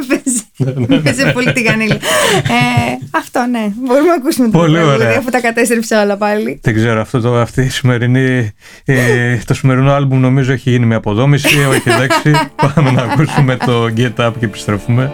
[0.00, 0.76] Έπαιζε.
[0.88, 1.94] Ναι, Έπαιζε πολύ τηγανίλα.
[1.94, 1.98] ε,
[3.10, 3.66] αυτό ναι.
[3.74, 5.18] Μπορούμε να ακούσουμε το Πολύ τραγούδι, ωραία.
[5.18, 6.60] αφού τα κατέστρεψα όλα πάλι.
[6.62, 8.50] Δεν ξέρω, αυτό το, αυτή η σημερινή,
[8.84, 11.46] ε, το σημερινό άλμπουμ νομίζω έχει γίνει μια αποδόμηση.
[11.64, 12.30] Όχι, εντάξει.
[12.74, 15.12] Πάμε να ακούσουμε το Get Up και επιστρέφουμε.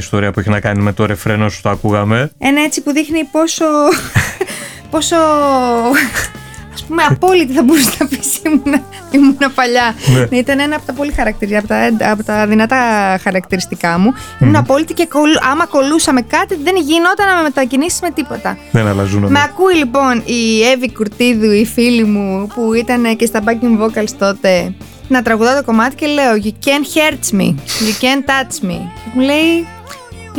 [0.00, 2.30] Ιστορία που έχει να κάνει με το ρεφρένο σου, το ακούγαμε.
[2.38, 3.64] Ένα έτσι που δείχνει πόσο.
[4.90, 5.16] πόσο.
[6.74, 9.94] ας πούμε, απόλυτη θα μπορούσε να πεις ήμουνα, ήμουνα παλιά.
[10.14, 10.26] Ναι.
[10.30, 12.76] Ναι, Ήταν ένα από τα πολύ χαρακτηριστικά, από τα, έντα- από τα δυνατά
[13.22, 14.14] χαρακτηριστικά μου.
[14.40, 18.58] Ήμουν απόλυτη και κολ- άμα κολούσαμε κάτι, δεν γινόταν να με μετακινήσεις με τίποτα.
[18.72, 19.30] Δεν αλλαζούν.
[19.30, 24.10] Με ακούει λοιπόν η Εύη Κουρτίδου, η φίλη μου, που ήταν και στα backing vocals
[24.18, 24.74] τότε,
[25.08, 27.46] να τραγουδά το κομμάτι και λέω You can hurt me,
[27.86, 28.78] you can touch me.
[29.04, 29.66] Και μου λέει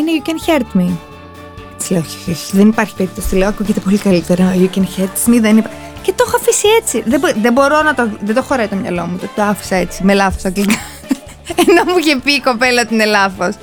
[0.02, 0.90] Είναι you can hurt me.
[1.78, 3.28] Της λέω όχι, όχι, όχι, δεν υπάρχει περίπτωση.
[3.28, 4.56] Της λέω ακούγεται πολύ καλύτερα.
[4.58, 5.78] You can hurt me, δεν υπάρχει.
[6.02, 7.04] Και το έχω αφήσει έτσι.
[7.06, 8.10] Δεν, μπο- δεν μπορώ να το.
[8.22, 9.18] Δεν το χωράει το μυαλό μου.
[9.18, 10.74] Το, το άφησα έτσι, με λάθος αγγλικά.
[11.68, 13.56] Ενώ μου είχε πει η κοπέλα ότι είναι λάθος.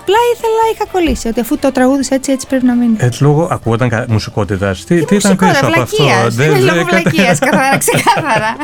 [0.00, 2.96] Απλά ήθελα, είχα κολλήσει ότι αφού το τραγούδισε έτσι, έτσι πρέπει να μείνει.
[2.98, 4.84] Έτσι λόγω ακούγονταν κα- μουσικότητας.
[4.84, 6.34] Τι, τι, ήταν Μουσικότητα, πίσω από αυτό; βλακείας.
[6.34, 8.56] Δεν- Είναι δεν- λόγω κατα- βλακείας, καθαρά, ξεκάθαρα.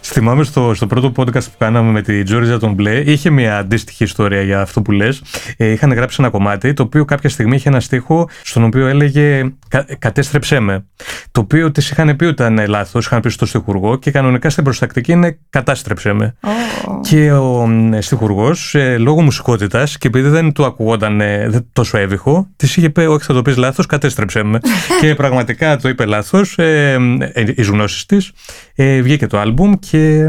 [0.00, 4.04] Θυμάμαι στο, στο πρώτο podcast που κάναμε με τη Τζόριτζα τον Μπλε, είχε μια αντίστοιχη
[4.04, 5.22] ιστορία για αυτό που λες.
[5.56, 9.52] Ε, είχαν γράψει ένα κομμάτι, το οποίο κάποια στιγμή είχε ένα στίχο, στον οποίο έλεγε
[9.68, 10.84] «Κα- Κατέστρεψέ με.
[11.32, 14.64] Το οποίο της είχαν πει ότι ήταν λάθος, είχαν πει στο στιχουργό και κανονικά στην
[14.64, 16.34] προστακτική είναι Κατάστρεψέ με.
[16.42, 17.00] Ω.
[17.00, 22.76] Και ο στιχουργός, λόγω μουσικότητας και επειδή δεν του ακουγόταν ε, δεν- τόσο έβυχο, της
[22.76, 24.60] είχε πει: Όχι, θα το πεις λάθος, κατέστρεψέ με.
[25.00, 26.92] και πραγματικά το είπε λάθος, ε,
[27.32, 28.32] ε, ει γνώσεις της.
[28.74, 30.28] Ε, βγήκε το άλμπουμ και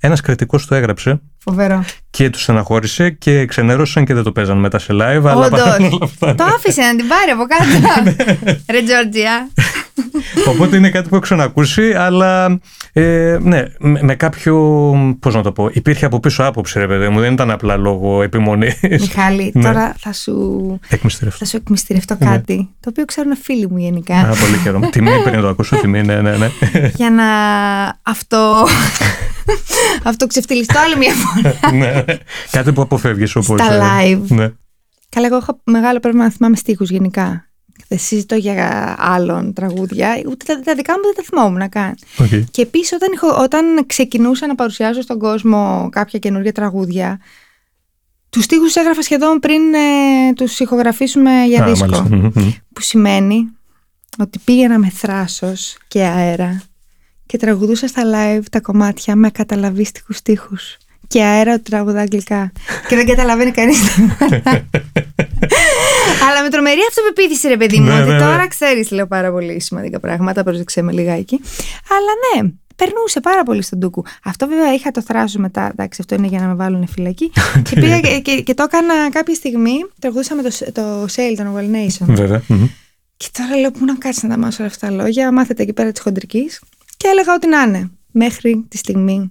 [0.00, 1.84] ένας κριτικός το έγραψε Φοβερό.
[2.10, 5.22] και τους στεναχώρησε και ξενέρωσαν και δεν το παίζαν μετά σε live.
[5.24, 5.60] αλλά Όντως.
[5.60, 6.34] παρόλα αυτά.
[6.34, 8.14] Το άφησε να την πάρει από κάτω.
[8.72, 9.48] Ρε Τζόρτζια.
[10.48, 12.58] Οπότε είναι κάτι που έχω ξανακούσει, αλλά
[12.92, 14.54] ε, ναι, με, με κάποιο.
[15.20, 17.20] Πώς να το πω, υπήρχε από πίσω άποψη, ρε παιδί μου.
[17.20, 18.80] Δεν ήταν απλά λόγω επιμονής.
[19.00, 19.62] Μιχάλη, Ναι.
[19.62, 21.38] τώρα θα σου, Εκμυστηρευτό.
[21.38, 22.26] θα σου εκμυστηρευτώ Ναι.
[22.26, 24.14] κάτι, το οποίο ξέρουν φίλοι μου γενικά.
[24.16, 24.86] Α, πολύ χαίρομαι.
[24.90, 26.50] Τιμή πριν να το ακούσω, τιμή, ναι, ναι, ναι.
[26.94, 27.24] για να
[28.02, 28.66] αυτό.
[30.02, 31.72] Αυτό ξεφτιλιστώ άλλη μια φορά.
[31.72, 32.16] ναι, ναι.
[32.50, 33.60] Κάτι που αποφεύγεις όπως...
[33.60, 33.80] Στα ε,
[34.14, 34.26] live.
[34.28, 34.50] Ναι.
[35.08, 37.48] Καλά, εγώ έχω μεγάλο πρόβλημα να θυμάμαι στίχους γενικά.
[37.88, 41.94] Δεν συζητώ για άλλων τραγούδια, ούτε τα, τα δικά μου δεν τα θυμόμουν καν.
[42.18, 42.50] οκ.
[42.50, 47.20] Και επίσης, όταν, ηχο- όταν ξεκινούσα να παρουσιάζω στον κόσμο κάποια καινούργια τραγούδια,
[48.30, 51.86] τους στίχους τους έγραφα σχεδόν πριν ε, τους ηχογραφήσουμε για Α, δίσκο.
[51.86, 52.16] μάλιστα.
[52.16, 52.50] Μμμ, μμμ.
[52.72, 53.48] Που σημαίνει
[54.18, 56.62] ότι πήγαινα με θράσος και αέρα
[57.26, 60.76] και τραγουδούσα στα live τα κομμάτια με καταλαβίστικους στίχους.
[61.08, 62.52] Και αέρα ότι τραγουδά αγγλικά.
[62.88, 64.42] και δεν καταλαβαίνει κανείς τίποτα.
[66.28, 68.18] Αλλά με τρομερή αυτοπεποίθηση, ρε παιδί μου, Ναι, ότι ναι, ναι.
[68.18, 70.42] τώρα ξέρεις, λέω πάρα πολύ σημαντικά πράγματα.
[70.42, 71.40] Πρόσεξε με λιγάκι.
[71.88, 74.04] Αλλά ναι, περνούσε πάρα πολύ στον Τούκου.
[74.24, 75.68] Αυτό βέβαια είχα το θράσος μετά.
[75.70, 77.30] Εντάξει, αυτό είναι για να με βάλουν φυλακή.
[77.70, 79.86] και πήγα και, και, και το έκανα κάποια στιγμή.
[80.00, 82.06] Τραγουδούσαμε το, το Sail, τον Well Nation.
[82.14, 82.42] Βέβαια.
[82.46, 82.66] Μμμ.
[83.16, 85.32] Και τώρα λέω πού να κάτσει να τα μάθω όλα αυτά τα λόγια.
[85.32, 86.60] Μάθετε εκεί πέρα της χοντρικής.
[87.06, 87.90] Και έλεγα ό,τι να είναι.
[88.12, 89.28] Μέχρι τη στιγμή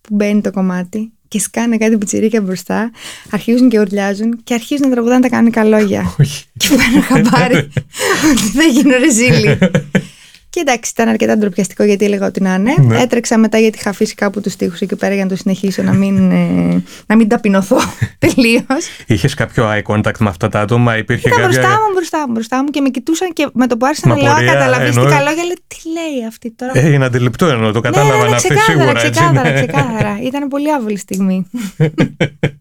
[0.00, 2.90] που μπαίνει το κομμάτι και σκάνε κάτι πιτσιρίκια μπροστά,
[3.30, 6.14] αρχίζουν και ουρλιάζουν και αρχίζουν να τραγουδάνε τα κανονικά λόγια.
[6.20, 6.44] Όχι.
[6.56, 7.56] και παίρνω χαμπάρι
[8.30, 9.58] ότι θα γίνω ρεζίλη.
[10.60, 12.74] Και εντάξει, ήταν αρκετά ντροπιαστικό γιατί έλεγα ότι να είναι.
[12.78, 13.00] Ναι.
[13.00, 15.92] Έτρεξα μετά γιατί είχα αφήσει κάπου τους τοίχου εκεί πέρα για να το συνεχίσω, να
[15.92, 17.76] μην, ε, να μην ταπεινωθώ
[18.34, 18.64] τελείως.
[19.06, 21.60] Είχες κάποιο eye contact με αυτά τα άτομα, υπήρχε Ήταν κάποια...
[21.60, 24.14] μπροστά μου, μπροστά μου, μπροστά μου και με κοιτούσαν και με το που άρχισα Μα
[24.14, 27.72] να λέω πορεία, καταλαβίστηκα εννοώ- λόγια, λέει τι λέει αυτή τώρα; Ε, είναι αντιληπτό εννοώ,
[27.72, 29.00] το ναι, κατάλαβα ναι, ναι, αυτή ξεκάθαρα, σίγουρα.
[29.00, 29.54] Έτσι, ξεκάθαρα, ναι.
[29.54, 30.18] ξεκάθαρα.
[30.22, 31.46] Ήταν πολύ άβολη στιγμή.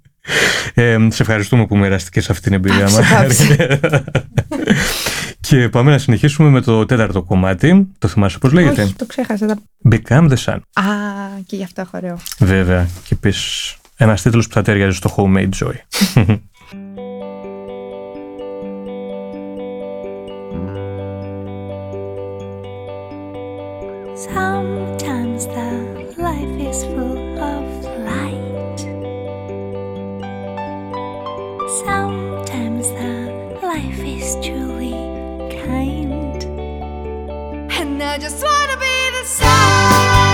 [0.74, 3.12] Ε, σε ευχαριστούμε που μοιραστήκες αυτή την εμπειρία Άψε, μας.
[3.12, 3.80] άψε.
[5.48, 7.88] και πάμε να συνεχίσουμε με το τέταρτο κομμάτι.
[7.98, 9.46] Το θυμάσαι πώς λέγεται; Όχι, το ξέχασα.
[9.46, 9.58] τα-
[9.92, 10.60] Become the Sun.
[10.74, 10.84] Α,
[11.46, 12.18] και γι' αυτό έχω ωραίο.
[12.40, 12.88] Βέβαια.
[13.04, 15.74] Και επίση ένας τίτλος που θα ταιριάζει στο Homemade Joy.
[24.16, 25.70] Sometimes the
[26.18, 27.19] life is full
[31.70, 34.90] Sometimes the life is truly
[35.64, 36.44] kind.
[37.72, 40.29] And I just wanna be the sun.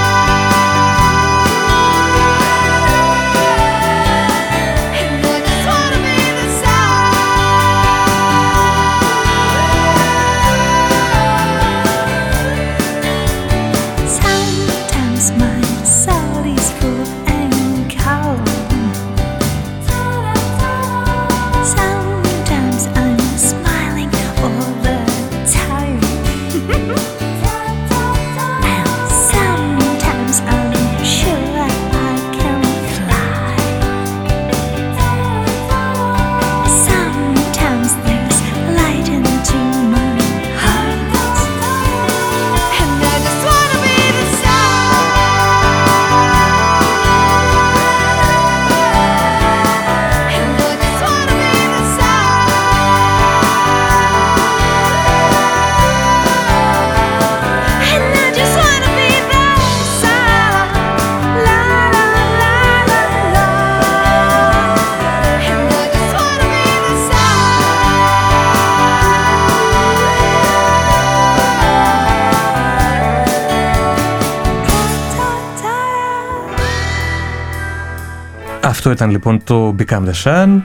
[78.87, 80.61] Αυτό ήταν λοιπόν το Become the Sun.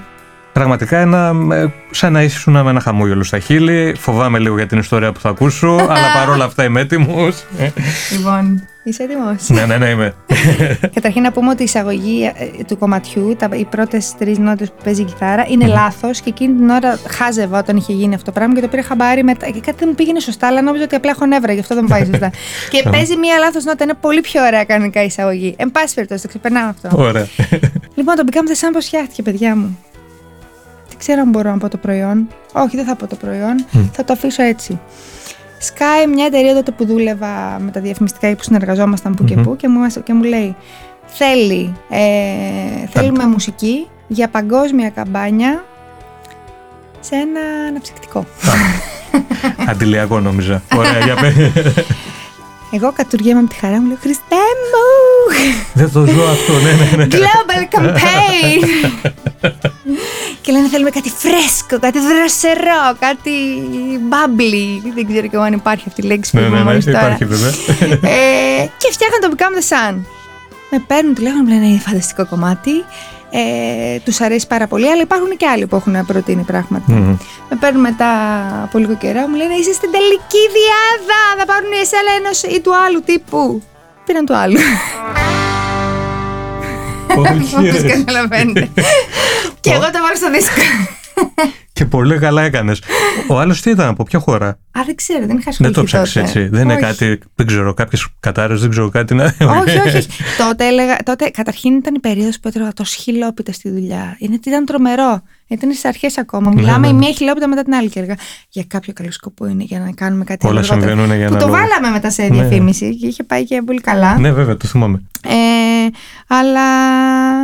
[0.53, 3.95] Πραγματικά ένα, ε, σαν να ήσουν με ένα χαμόγελο στα χείλη.
[3.99, 7.45] Φοβάμαι λίγο για την ιστορία που θα ακούσω, αλλά παρόλα αυτά είμαι έτοιμος.
[8.13, 10.15] Λοιπόν, είσαι έτοιμος; ναι, ναι, ναι, είμαι.
[10.95, 14.83] Καταρχήν να πούμε ότι η εισαγωγή ε, του κομματιού, τα, οι πρώτες τρεις νότες που
[14.85, 18.33] παίζει η κιθάρα, είναι λάθος και εκείνη την ώρα χάζευα όταν είχε γίνει αυτό το
[18.33, 19.47] πράγμα και το πήρα χαμπάρι μετά.
[19.47, 21.85] Και κάτι δεν μου πήγαινε σωστά, αλλά νόμιζα ότι απλά έχω νεύρα, γι' αυτό δεν
[21.89, 22.31] μου πάει σωστά.
[22.73, 25.55] και παίζει μία λάθος νότα, είναι πολύ πιο ωραία κανονικά η εισαγωγή.
[25.59, 26.89] Εν πάση περιπτώσει, το ξεπερνάω αυτό.
[26.93, 27.27] Ωραία.
[28.01, 29.79] Λοιπόν, το Become the Sun πώ φτιάχτηκε, παιδιά μου.
[30.89, 32.29] Δεν ξέρω αν μπορώ να πω το προϊόν.
[32.53, 33.65] Όχι, δεν θα πω το προϊόν.
[33.93, 34.81] Θα το αφήσω έτσι.
[35.59, 39.69] Σκάει μια εταιρεία τότε που δούλευα με τα διαφημιστικά που συνεργαζόμασταν που και που και
[39.69, 40.57] μου, και μου λέει
[41.07, 45.65] θέλει, ε, θέλουμε μουσική για παγκόσμια καμπάνια
[47.01, 48.27] σε ένα αναψυκτικό.
[49.69, 50.63] Αντιλιακό νόμιζα.
[50.77, 51.33] Ωραία, για πέ.
[52.73, 54.85] Εγώ κατουργέμαι με τη χαρά μου, λέω Χριστέ μου!
[55.75, 57.07] Δεν το ζω αυτό, ναι, ναι, ναι.
[57.11, 58.91] Global campaign!
[60.43, 63.33] και λένε θέλουμε κάτι φρέσκο, κάτι δροσερό, κάτι
[64.11, 64.91] bubbly.
[64.95, 66.85] Δεν ξέρω και εγώ αν υπάρχει αυτή η λέξη που Ναι, είπαμε ναι, ναι, μόλις
[66.85, 66.99] τώρα.
[66.99, 67.49] υπάρχει βέβαια.
[68.13, 69.95] ε, και φτιάχναν το Become the Sun.
[70.71, 72.71] Με παίρνουν τηλέφωνο, μου λένε είναι φανταστικό κομμάτι.
[73.33, 76.85] Ε, τους αρέσει πάρα πολύ, αλλά υπάρχουν και άλλοι που έχουν προτείνει πράγματα.
[76.93, 77.17] Μμμ.
[77.51, 78.11] Με παίρνουν μετά
[78.65, 82.61] από λίγο καιρό, μου λένε είσαι στην τελική διάδα, θα πάρουν η εσένα ενός ή
[82.61, 83.63] του άλλου τύπου.
[84.07, 84.59] Πήραν του άλλου.
[87.17, 87.89] Όχι, Όπως ρε.
[87.89, 88.69] καταλαβαίνετε.
[89.61, 90.61] και εγώ το βάλω στο δίσκο.
[91.73, 92.83] Και πολύ καλά έκανες.
[93.29, 95.85] Ο άλλος τι ήταν, από ποια χώρα; Α, δεν ξέρω, δεν είχα Δεν ασχοληθεί το
[95.85, 96.27] ψάξει τότε.
[96.27, 96.47] έτσι.
[96.49, 96.83] Δεν είναι Όχι.
[96.83, 97.19] κάτι.
[97.35, 99.25] Δεν ξέρω, κάποιες κατάρε, δεν ξέρω κάτι να.
[99.25, 100.09] όχι, όχι, όχι.
[100.47, 104.17] τότε έλεγα, τότε καταρχήν ήταν η περίοδος που έτρωγα το χιλόπιτα στη δουλειά.
[104.19, 105.23] Είναι ότι ήταν τρομερό.
[105.47, 106.51] Ήταν στις αρχές ακόμα.
[106.55, 106.99] Μιλάμε η ναι.
[106.99, 108.17] μία χιλόπιτα μετά την άλλη και έλεγα
[108.49, 110.91] για κάποιο καλό σκοπό είναι για να κάνουμε κάτι Όλα άλλο αργότερα».
[110.91, 111.59] συμβαίνουν για Που ένα το λόγο.
[111.59, 112.29] βάλαμε μετά σε Ναι.
[112.29, 114.19] διαφήμιση και είχε πάει και πολύ καλά.
[114.19, 115.03] ναι, βέβαια, το θυμάμαι.
[115.29, 115.33] Ε,
[116.27, 116.67] αλλά.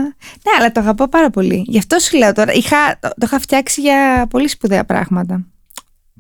[0.03, 1.65] Ναι, αλλά το αγαπώ πάρα πολύ.
[1.67, 2.53] Γι' αυτό σου λέω τώρα.
[2.53, 5.47] Είχα, το, το είχα φτιάξει για πολύ σπουδαία πράγματα.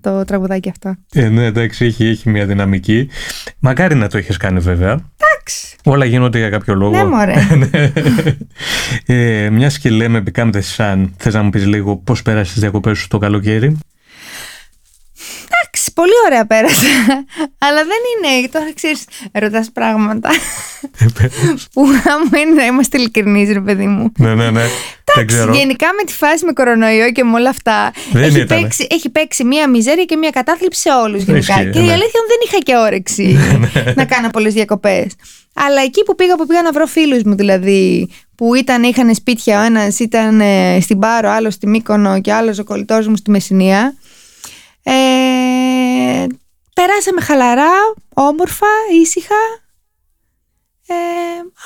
[0.00, 0.94] Το τραγουδάκι αυτό.
[1.12, 3.08] Ε, ναι, εντάξει, έχει, έχει μια δυναμική.
[3.58, 4.90] Μακάρι να το έχει κάνει, βέβαια.
[4.90, 5.76] Εντάξει.
[5.84, 6.96] Όλα γίνονται για κάποιο λόγο.
[6.96, 7.34] Ναι, μωρέ.
[9.16, 12.60] ε, μιας και λέμε Become the Sun, θες να μου πεις λίγο πώς πέρασε τις
[12.60, 13.78] διακοπές σου το καλοκαίρι;
[15.96, 16.86] Εντάξει, πολύ ωραία πέρασα.
[17.66, 18.48] Αλλά δεν είναι.
[18.48, 20.30] Τώρα ξέρεις, ρωτά πράγματα.
[21.72, 24.12] που άμα είναι να είμαστε ειλικρινείς, ρε παιδί μου.
[24.18, 24.64] ναι, ναι, ναι.
[25.14, 25.54] Δεν ξέρω.
[25.54, 27.92] Γενικά με τη φάση με κορονοϊό και με όλα αυτά.
[28.12, 28.60] Δεν έχει, ήτανε.
[28.60, 31.54] παίξει, έχει παίξει μία μιζέρια και μία κατάθλιψη σε όλους γενικά.
[31.54, 31.86] Ισχύει, και ναι.
[31.86, 33.38] η αλήθεια μου δεν είχα και όρεξη
[33.94, 35.06] να κάνω πολλές διακοπές.
[35.54, 39.60] Αλλά εκεί που πήγα, που πήγα να βρω φίλους μου δηλαδή, που ήταν, είχαν σπίτια,
[39.60, 43.30] ο ένας ήταν ε, στην Πάρο, άλλο στη Μύκονο και άλλος ο κολλητός μου στη
[43.30, 43.94] Μεσσηνία.
[44.92, 46.26] Ε,
[46.74, 47.70] περάσαμε χαλαρά,
[48.14, 48.66] όμορφα,
[49.02, 49.34] ήσυχα.
[50.88, 50.94] Ε,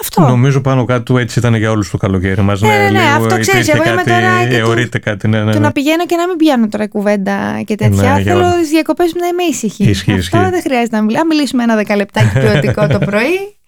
[0.01, 0.21] αυτό.
[0.23, 2.61] Νομίζω πάνω κάτω έτσι ήταν για όλους το καλοκαίρι μας.
[2.61, 5.29] Ναι, ναι, ναι, αυτό ξέρεις, υπήρχε εγώ είμαι κάτι, τώρα και το- αιωρείται κάτι.
[5.29, 5.65] Ναι, ναι, Το ναι.
[5.65, 8.13] να πηγαίνω και να μην πιάνω τώρα κουβέντα και τέτοια.
[8.15, 8.59] Ναι, για Θέλω όλα.
[8.59, 9.85] τις διακοπές μου να είμαι ήσυχη.
[9.85, 10.51] Ισχύει, Αυτό ισχύει.
[10.51, 11.21] δεν χρειάζεται να μιλάμε.
[11.21, 13.59] Αν μιλήσουμε ένα δεκαλεπτάκι ποιοτικό το πρωί,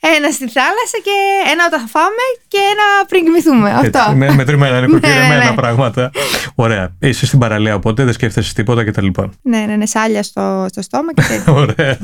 [0.00, 1.16] ένα στη θάλασσα και
[1.52, 3.70] ένα όταν θα φάμε και ένα πριν κοιμηθούμε.
[3.70, 4.16] Έτσι, Αυτό.
[4.16, 5.56] με, μετρημένα, νοικοκυρεμένα Ναι, ναι, ναι.
[5.56, 6.10] πράγματα.
[6.54, 6.90] Ωραία.
[6.98, 9.06] Είσαι στην παραλία οπότε δεν σκέφτεσαι τίποτα κτλ.
[9.42, 11.52] Ναι, ναι, ναι, σάλια στο, στο στόμα και τέτοια.
[11.62, 11.98] Ωραία.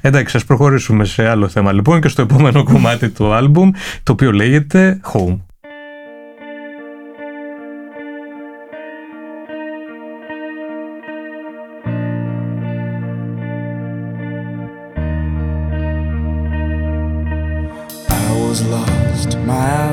[0.00, 3.70] Εντάξει, ας προχωρήσουμε σε άλλο θέμα λοιπόν και στο επόμενο κομμάτι του άλμπουμ,
[4.02, 5.36] το οποίο λέγεται Home.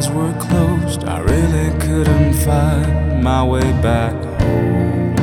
[0.03, 1.03] Eyes were closed.
[1.03, 5.15] I really couldn't find my way back home.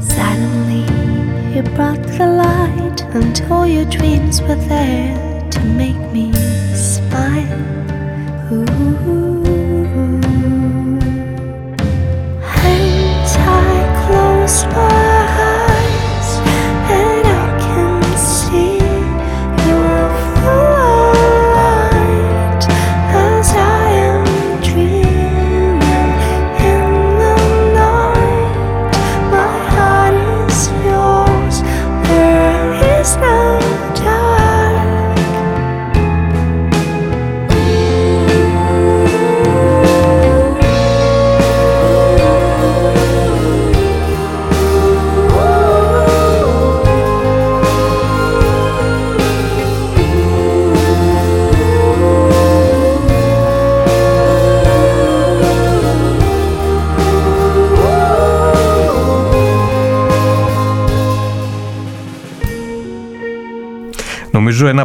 [0.00, 0.84] Suddenly,
[1.54, 6.32] you brought the light, all your dreams were there to make me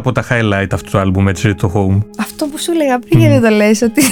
[0.08, 1.98] από τα highlight αυτού του άλμπουμ, έτσι, το Home.
[2.18, 4.02] Αυτό που σου έλεγα πριν, γιατί δεν το λες, ότι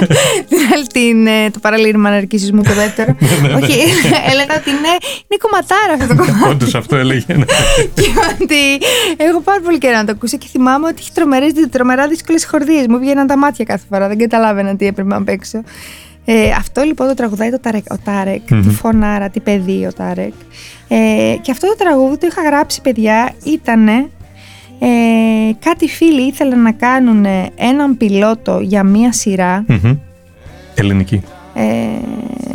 [0.50, 3.16] την άλλη την, ε, το παραλήρημα αναρκισισμού το δεύτερο.
[3.62, 3.78] Όχι,
[4.30, 4.92] έλεγα ότι είναι,
[5.26, 6.50] είναι κομματάρα αυτό το κομμάτι.
[6.50, 7.34] Όντως αυτό έλεγε.
[7.34, 7.44] ναι.
[7.94, 8.08] και
[8.42, 8.86] ότι
[9.16, 12.86] έχω πάρα πολύ καιρό να το ακούσω και θυμάμαι ότι έχει τρομερές, τρομερά δύσκολες χορδίες.
[12.88, 15.62] Μου βγαίναν τα μάτια κάθε φορά, δεν καταλάβαινα τι έπρεπε να παίξω.
[16.24, 20.32] Ε, αυτό λοιπόν το τραγουδάει το Ταρεκ, ο Τάρεκ, τι φωνάρα, τι παιδί ο Τάρεκ.
[20.88, 24.10] Ε, και αυτό το τραγούδι το είχα γράψει, παιδιά, ήταν
[24.84, 29.96] ε, κάτι φίλοι ήθελαν να κάνουν έναν πιλότο για μία σειρά, Μμμ.
[30.74, 31.22] Ελληνική.
[31.54, 31.64] ε,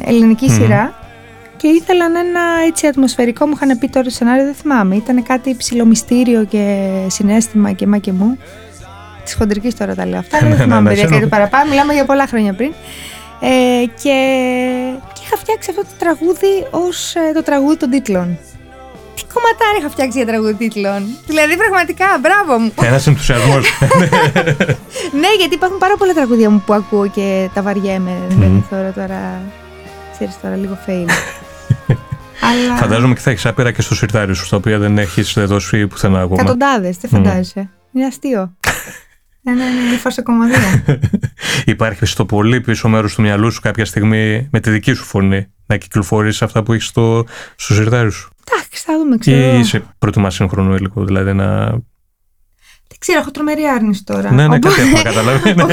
[0.06, 0.94] ελληνική σειρά
[1.58, 5.56] και ήθελαν ένα έτσι ατμοσφαιρικό, μου είχαν πει τώρα το σενάριο, δεν θυμάμαι, ήταν κάτι
[5.56, 8.38] ψηλομυστήριο και συνέστημα και μα και μου.
[9.24, 11.20] Της χοντρικής τώρα τα λέω αυτά, Ναι, δεν ναι, θυμάμαι ναι, παιδιά ξέρω.
[11.20, 12.72] κάτι παραπάνω, μιλάμε για πολλά χρόνια πριν.
[13.42, 13.48] Ε,
[13.86, 14.16] και,
[15.14, 18.38] και είχα φτιάξει αυτό το τραγούδι ως ε, το τραγούδι των τίτλων.
[19.38, 21.02] Τι κομματάρα είχα φτιάξει για τραγούδι τίτλων.
[21.26, 22.72] Δηλαδή πραγματικά, μπράβο μου.
[22.82, 23.66] Ένας ενθουσιασμός.
[25.22, 28.12] ναι, γιατί υπάρχουν πάρα πολλά τραγούδια μου που ακούω και τα βαριέμαι.
[28.30, 29.42] Δεν θεωρώ τώρα.
[30.14, 31.10] Ξέρεις τώρα, λίγο fail.
[32.50, 32.76] Αλλά.
[32.76, 36.20] Φαντάζομαι και θα έχεις άπειρα και στο σιρτάρι σου, τα οποία δεν έχεις δώσει πουθενά
[36.20, 36.42] ακόμα.
[36.42, 37.70] Εκατοντάδες, δεν φαντάζεσαι.
[37.92, 38.52] Είναι αστείο.
[39.48, 40.84] Ναι, ναι, ναι, είναι φαρσοκομωδία.
[41.66, 45.48] Υπάρχει στο πολύ πίσω μέρος του μυαλού σου κάποια στιγμή με τη δική σου φωνή
[45.66, 47.26] να κυκλοφορήσει αυτά που έχεις στο,
[47.56, 49.56] στο σιρτάρι σου; Εντάξει, θα δούμε, ξέρω.
[49.56, 51.66] Ή είσαι προτιμά σύγχρονο υλικό, δηλαδή να.
[52.90, 54.32] Δεν ξέρω, έχω τρομερή άρνηση τώρα.
[54.32, 55.54] Ναι, ναι, Οπότε- κάτι έχουμε καταλάβει.
[55.56, 55.64] Ναι.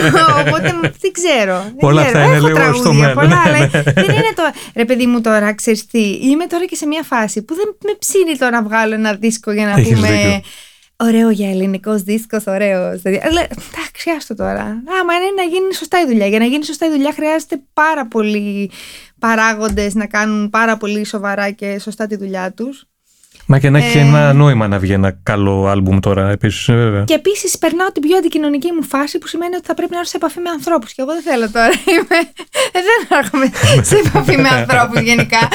[0.41, 1.63] Οπότε δεν ξέρω.
[1.63, 2.19] Δεν Όλα ξέρω.
[2.19, 3.15] αυτά είναι Έχω λίγο τραγούδια στο μέλλον.
[3.15, 3.67] πολλά, Ναι, αλλά ναι.
[3.83, 4.43] δεν είναι το.
[4.77, 5.99] Ρε, παιδί μου, τώρα ξέρεις τι.
[6.29, 9.53] Είμαι τώρα και σε μια φάση που δεν με ψήνει το να βγάλω ένα δίσκο
[9.53, 10.09] για να Έχεις πούμε.
[10.11, 10.41] δίκιο.
[10.97, 12.99] Ωραίο για ελληνικός δίσκος, ωραίο.
[12.99, 14.63] Δηλαδή, αλλά, εντάξει, άστο τώρα.
[15.01, 16.27] Άμα είναι να γίνει σωστά η δουλειά.
[16.27, 18.71] Για να γίνει σωστά η δουλειά χρειάζεται πάρα πολλοί
[19.19, 22.87] παράγοντες να κάνουν πάρα πολύ σοβαρά και σωστά τη δουλειά τους.
[23.47, 24.01] Μα και να έχει Ε.
[24.01, 27.05] ένα νόημα να βγει ένα καλό άλμπουμ τώρα επίσης, βέβαια.
[27.05, 30.11] Και επίσης περνάω την πιο αντικοινωνική μου φάση που σημαίνει ότι θα πρέπει να έρθω
[30.11, 30.93] σε επαφή με ανθρώπους.
[30.93, 31.73] Και εγώ δεν θέλω τώρα.
[31.95, 32.19] Είμαι...
[32.77, 33.47] ε, δεν έρχομαι
[33.83, 35.49] σε επαφή με ανθρώπους γενικά.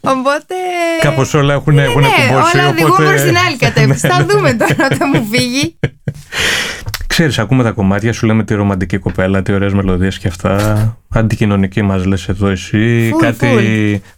[0.00, 0.54] Οπότε.
[1.00, 2.56] Κάπως όλα έχουν, έχουν ναι, κουμπώσει.
[2.56, 3.08] όλα οδηγούν οπότε...
[3.08, 4.06] προς την άλλη κατεύθυνση.
[4.08, 5.64] θα δούμε τώρα όταν μου φύγει.
[7.16, 10.96] Ξέρεις, ακούμε τα κομμάτια, σου λέμε τη ρομαντική κοπέλα, τι ωραίες μελωδίες και αυτά.
[11.08, 13.64] Αντικοινωνική μας λες εδώ εσύ, Φουλ, κάτι φουλ.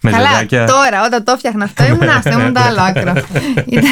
[0.01, 0.65] με Καλά, ζεδάκια.
[0.65, 3.13] τώρα όταν το έφτιαχνα αυτό ήμουν άστο, ήμουν το άλλο άκρο.
[3.77, 3.83] ήταν,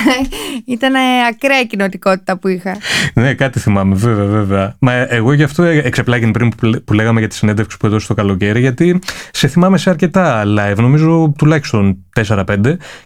[0.66, 0.94] ήταν
[1.30, 2.78] ακραία η κοινοτικότητα που είχα.
[3.14, 4.76] Ναι, κάτι θυμάμαι, βέβαια, βέβαια.
[4.80, 8.08] Μα εγώ γι' αυτό εξεπλάγει πριν που, λέ- που λέγαμε για τη συνέντευξη που έδωσε
[8.08, 9.00] το καλοκαίρι, γιατί
[9.32, 11.98] σε θυμάμαι σε αρκετά live, νομίζω τουλάχιστον
[12.28, 12.44] 4-5,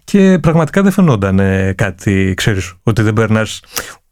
[0.04, 3.60] και πραγματικά δεν φαινόταν ε, κάτι, ξέρεις, ότι δεν περνάς,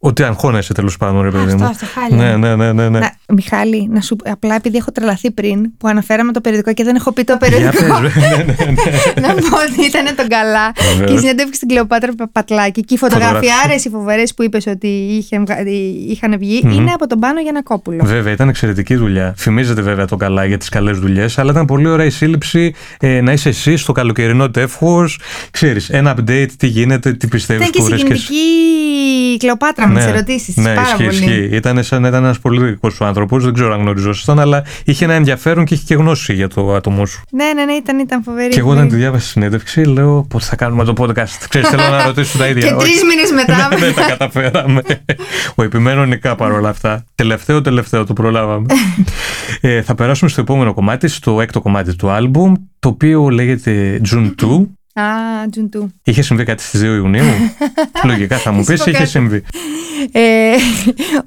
[0.02, 1.66] ότι αγχώνεσαι τέλος πάντων, ρε παιδί Άστο, μου.
[1.66, 2.38] άστο, χάλια.
[2.38, 2.90] Ναι, ναι, ναι, ναι.
[2.90, 3.00] ναι.
[3.00, 6.96] Να, Μιχάλη, να σου, απλά επειδή έχω τρελαθεί πριν που αναφέραμε το περιοδικό και δεν
[6.96, 8.00] έχω πει το Για περιοδικό.
[8.02, 9.22] πες, ναι, ναι, ναι.
[9.28, 11.10] να πω ότι ήταν τον καλά Βεβαίως.
[11.10, 15.46] και η συνέντευξη στην Κλεοπάτρα Πατλάκη και οι φωτογραφιάρε οι φοβερές που είπες ότι είχαν,
[15.46, 15.64] βγα-
[16.10, 18.04] είχαν βγει είναι από τον Πάνο Γιανακόπουλο.
[18.06, 19.34] Βέβαια, ήταν εξαιρετική δουλειά.
[19.38, 23.22] Φημίζεται βέβαια το καλά για τις καλές δουλειές, αλλά ήταν πολύ ωραία η σύλληψη ε,
[23.22, 25.06] να είσαι εσύ στο καλοκαιρινό τεύχο.
[25.52, 28.28] Ξέρεις, ένα update, τι γίνεται, τι πιστεύεις Ήταν και που βρίσκεσαι.
[29.30, 30.56] Συγκινητική η Κλεοπάτρα με τις ερωτήσεις.
[30.56, 31.08] ναι, πάρα ισχύει, πολύ.
[31.18, 31.56] ισχύει.
[31.56, 35.06] Ήταν σαν να ήταν ένας πολύ δικό σου άνθρωπος, δεν ξέρω αν γνωριζόσασταν, αλλά είχε
[35.06, 37.22] ένα ενδιαφέρον και είχε και γνώση για το άτομό σου.
[37.32, 38.50] Ναι, ναι, ναι, ήταν, ήταν φοβερή.
[38.50, 41.82] Και εγώ όταν τη διάβασα στη συνέντευξη, λέω πότε θα κάνουμε το podcast; Ξέρεις, θέλω
[41.90, 42.68] να ρωτήσω τα ίδια.
[42.70, 43.06] Και τρεις Όχι.
[43.06, 43.68] μήνες μετά.
[43.80, 44.82] ναι, ναι, τα καταφέραμε.
[45.56, 47.06] Ο επιμένω νικά παρόλα αυτά.
[47.16, 48.66] Τελευταίο, τελευταίο το προλάβαμε.
[49.62, 54.32] ε, θα περάσουμε στο επόμενο κομμάτι, στο έκτο κομμάτι του άλμπουμ, το οποίο λέγεται June
[54.42, 54.68] 2.
[54.94, 55.04] Α,
[55.52, 55.92] Τζουντού.
[56.04, 57.24] Είχε συμβεί κάτι στις 2 Ιουνίου;
[58.10, 59.10] Λογικά θα μου Θα σου πεις, πω είχε κάτι.
[59.10, 59.44] συμβεί.
[60.12, 60.22] Ε,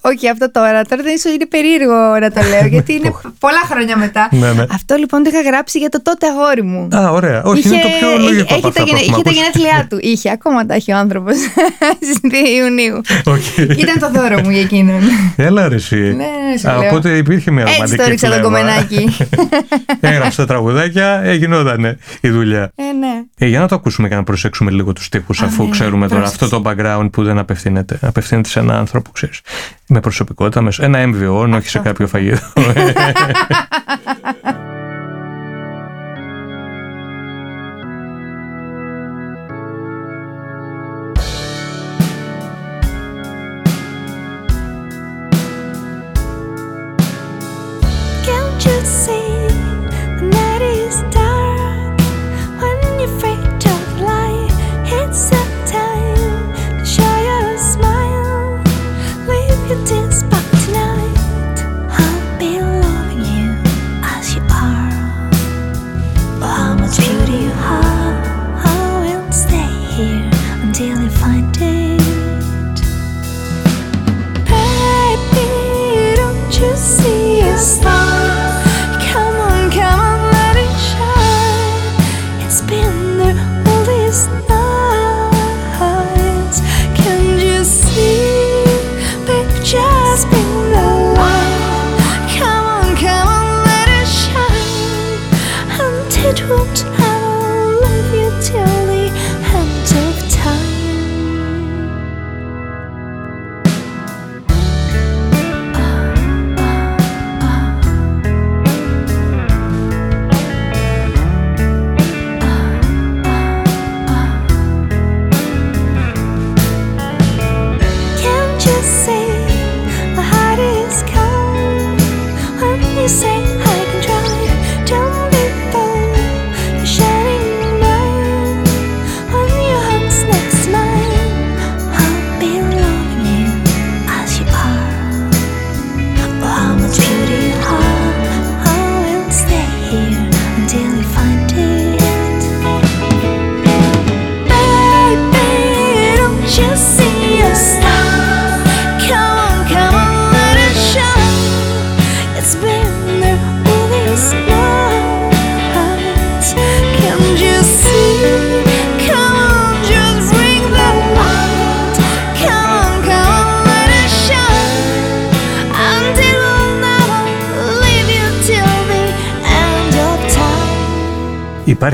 [0.01, 0.83] όχι, αυτό τώρα.
[0.85, 4.29] Τώρα δεν είναι περίεργο να το λέω, γιατί είναι πολλά χρόνια μετά.
[4.33, 4.65] Ναι, ναι.
[4.71, 6.89] Αυτό λοιπόν το είχα γράψει για το τότε αγόρι μου.
[6.97, 7.43] Α, ωραία.
[7.43, 9.35] Όχι, είναι το πιο λογικό έχει από αυτά τα, που γενε- έχουμε είχε τα ακούσει.
[9.35, 9.99] γενέθλιά του.
[10.01, 11.35] Είχε, ακόμα τα έχει ο άνθρωπος
[12.07, 12.27] στις 2
[12.59, 13.01] Ιουνίου.
[13.25, 13.57] Οκ.
[13.79, 15.01] Ήταν το δώρο μου για εκείνον.
[15.37, 15.97] Έλα ρε εσύ.
[16.01, 16.89] ναι, ναι, σου Α, λέω.
[16.89, 18.49] Οπότε υπήρχε μια Έτσι ρομαντική το ρίξα το φλέβα.
[18.49, 19.17] κομμενάκι.
[20.01, 22.73] Έγραψε τα τραγουδάκια, ε, γινότανε η δουλειά.
[22.75, 23.47] ε, ναι.
[23.53, 26.09] Ε, για να το ακούσουμε και να προσέξουμε λίγο τους στίχους Α, αφού ναι, ξέρουμε
[26.09, 26.45] τώρα πρόσεξε.
[26.45, 27.99] αυτό το background που δεν απευθύνεται.
[28.03, 29.41] Απευθύνεται σε έναν άνθρωπο, ξέρεις,
[29.89, 31.91] με προσωπικότητα, με ένα έμβιο, όχι σε Αυτό.
[31.91, 32.41] κάποιο φαγητό.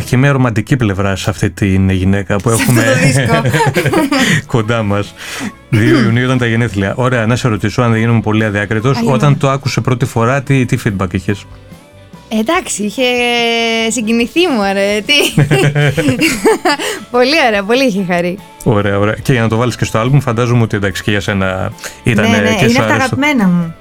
[0.09, 3.43] Υπάρχει και μια ρομαντική πλευρά σε αυτή την γυναίκα που έχουμε το δίσκο.
[4.57, 5.15] κοντά μας.
[5.73, 6.93] 2 Ιουνίου ήταν τα γενέθλια.
[6.97, 8.97] Ωραία, να σε ρωτήσω αν δεν γίνομαι πολύ αδιάκριτος.
[8.97, 9.15] Αλλιώς.
[9.15, 11.47] Όταν το άκουσε πρώτη φορά, τι, τι feedback είχες;
[12.29, 13.03] Εντάξει, είχε
[13.91, 15.01] συγκινηθεί μου, ρε.
[15.07, 15.43] Τι;
[17.17, 18.39] πολύ ωραία, πολύ είχε χαρεί.
[18.65, 19.15] Ωραία, ωραία.
[19.23, 22.31] Και για να το βάλεις και στο album, φαντάζομαι ότι εντάξει και για σένα ήταν
[22.31, 22.95] ναι, ναι, και είναι σου από τα άρεσε.
[22.95, 23.75] αγαπημένα μου.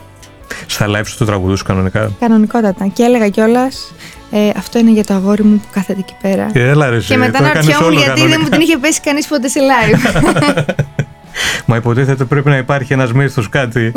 [0.65, 2.87] Στα live σου το τραγουδούς κανονικά; Κανονικότατα.
[2.87, 3.93] Και έλεγα κιόλας,
[4.31, 6.49] ε, αυτό είναι για το αγόρι μου που κάθεται εκεί πέρα.
[6.53, 8.43] Έλα ρε, εσύ, και μετά το να έκανες ρωτιόμουν όλο γιατί δεν κανονικά.
[8.43, 10.21] μου την είχε πέσει κανείς ποτέ σε live.
[11.65, 13.91] Μα υποτίθεται πρέπει να υπάρχει ένας μύθος κάτι.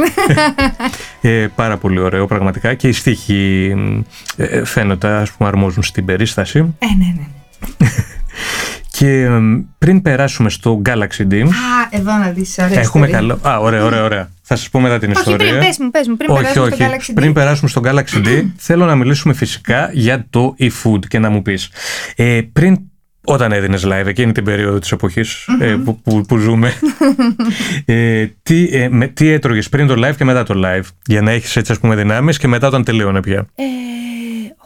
[1.20, 3.74] ε, πάρα πολύ ωραίο πραγματικά και οι στίχοι
[4.36, 6.59] ε, φαίνονται ας πούμε αρμόζουν στην περίσταση.
[6.59, 7.26] ε, ναι, ναι.
[9.01, 9.30] Και ε,
[9.78, 11.48] πριν περάσουμε στο Galaxy D, Α,
[11.90, 13.09] εδώ να δεις, ωραία έχουμε ιστορία.
[13.09, 13.38] καλό...
[13.42, 14.30] Α, ωραία, ωραία, ωραία.
[14.42, 15.48] Θα σας πω μετά την Όχι, ιστορία.
[15.48, 16.74] πριν, πες μου, πες μου, πριν όχι, περάσουμε όχι.
[16.74, 17.14] στο Galaxy D.
[17.14, 21.42] Πριν περάσουμε στο Galaxy D, θέλω να μιλήσουμε φυσικά για το e-food και να μου
[21.42, 21.70] πεις.
[22.16, 22.76] Ε, πριν,
[23.24, 26.72] όταν έδινες live, εκείνη την περίοδο της εποχής ε, που, που, που ζούμε,
[27.84, 31.30] ε, τι, ε, με, τι έτρωγες πριν το live και μετά το live, για να
[31.30, 33.62] έχεις έτσι ας πούμε δυνάμεις και μετά όταν τελείωνε πια; Ε,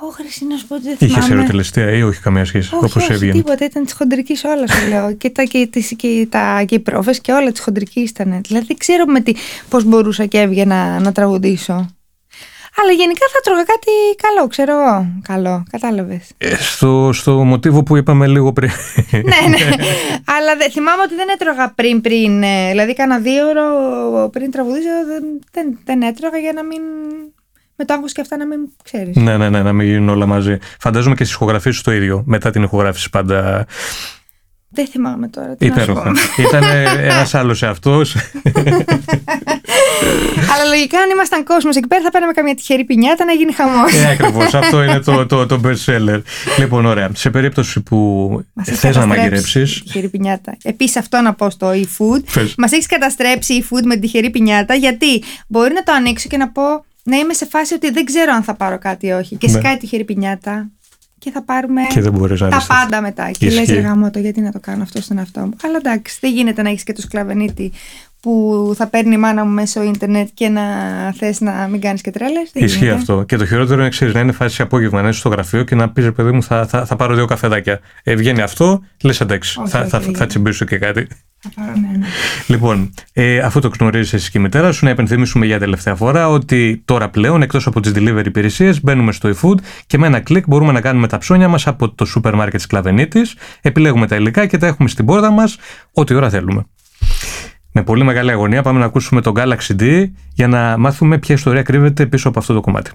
[0.06, 1.34] όχι, να σου πω ότι δεν Είχες θυμάμαι.
[1.42, 3.32] ερωτελεστία ή όχι καμία σχέση, Όχι, όπως όχι, έβγαινε.
[3.32, 5.12] τίποτα, ήταν της χοντρικής όλας σου λέω.
[5.14, 8.40] και, τα, και, τις, και, τα, και οι πρόβες και όλα της χοντρική ήταν.
[8.46, 9.32] Δηλαδή δεν ξέρω με τι,
[9.68, 11.88] πώς μπορούσα και έβγαινα να τραγουδήσω.
[12.82, 13.90] Αλλά γενικά θα τρώγα κάτι
[14.22, 15.06] καλό, ξέρω εγώ.
[15.22, 16.30] Καλό, κατάλαβες.
[16.38, 18.70] Ε, στο, στο μοτίβο που είπαμε λίγο πριν.
[19.10, 19.58] ναι, ναι.
[20.24, 22.42] Αλλά δε, θυμάμαι ότι δεν έτρωγα πριν, πριν.
[22.42, 26.80] ε, Δηλαδή, κάνα δύο ώρο πριν τραγουδήσω, δεν, δεν, δεν έτρωγα για να μην.
[27.76, 29.16] Με το άγχος και αυτά να μην ξέρεις.
[29.16, 30.58] ναι, ναι, ναι, να μην γίνουν όλα μαζί.
[30.80, 32.22] Φαντάζομαι και στις ηχογραφίε το ίδιο.
[32.26, 33.66] Μετά την ηχογράφηση πάντα
[34.68, 35.56] Δεν θυμάμαι τώρα.
[35.56, 35.92] Τι να σου πω.
[35.92, 36.12] υπέροχα.
[36.48, 36.62] Ήταν
[37.10, 38.14] ένας άλλος εαυτός.
[40.52, 43.92] Αλλά λογικά, αν ήμασταν κόσμος εκεί πέρα, θα παίρναμε καμία τυχερή πινιάτα να γίνει χαμός.
[43.94, 44.54] ε, ακριβώς.
[44.54, 46.22] Αυτό είναι το, το, το best seller.
[46.58, 47.10] Λοιπόν, ωραία.
[47.14, 48.30] Σε περίπτωση που
[48.62, 49.82] θες να μαγειρέψεις.
[49.82, 50.56] Τυχερή πινιάτα.
[50.62, 52.20] Επίσης, αυτό να πω στο e-food.
[52.34, 52.54] Πες.
[52.58, 56.48] Μας έχεις καταστρέψει e-food με την τυχερή πινιάτα, γιατί μπορεί να το ανοίξω και να
[56.48, 56.62] πω
[57.04, 59.36] να είμαι σε φάση ότι δεν ξέρω αν θα πάρω κάτι ή όχι.
[59.36, 59.58] Και Ναι.
[59.58, 60.70] σκάει τυχερή πινιάτα
[61.18, 62.84] και θα πάρουμε Και δεν μπορείς να τα αντισταθείς.
[62.84, 63.30] πάντα μετά.
[63.30, 63.74] Και λε, Ισχύει.
[63.74, 65.52] ρε το γιατί να το κάνω αυτό στον εαυτό μου.
[65.64, 67.72] Αλλά εντάξει, δεν γίνεται να έχεις και το σκλαβενίτη
[68.24, 70.62] που θα παίρνει η μάνα μου μέσω ίντερνετ και να
[71.16, 72.50] θες να μην κάνεις και τρέλες.
[72.52, 73.22] Ισχύει αυτό.
[73.22, 75.90] Και το χειρότερο είναι ξέρεις να είναι φάση απόγευμα, να είσαι στο γραφείο και να
[75.90, 77.80] πεις ρε παιδί μου, θα, θα, θα πάρω δύο καφεδάκια.
[78.02, 80.26] Ε, βγαίνει αυτό, λες εντάξει, Όχι, θα, όχι, θα, δεν θα, γίνεται.
[80.26, 81.06] τσιμπήσω και κάτι.
[81.38, 82.06] Θα πάρω, ναι, ναι.
[82.46, 86.28] Λοιπόν, ε, αφού το γνωρίζεις εσύ και η μητέρα σου, να υπενθυμίσουμε για τελευταία φορά
[86.28, 90.44] ότι τώρα πλέον εκτός από τις delivery υπηρεσίες μπαίνουμε στο eFood και με ένα κλικ
[90.48, 94.46] μπορούμε να κάνουμε τα ψώνια μας από το σούπερ μάρκετ της Κλαβενίτης, επιλέγουμε τα υλικά
[94.46, 95.56] και τα έχουμε στην πόρτα μας
[95.92, 96.66] ό,τι ώρα θέλουμε.
[97.76, 101.62] Με πολύ μεγάλη αγωνία πάμε να ακούσουμε τον Galaxy D για να μάθουμε ποια ιστορία
[101.62, 102.90] κρύβεται πίσω από αυτό το κομμάτι.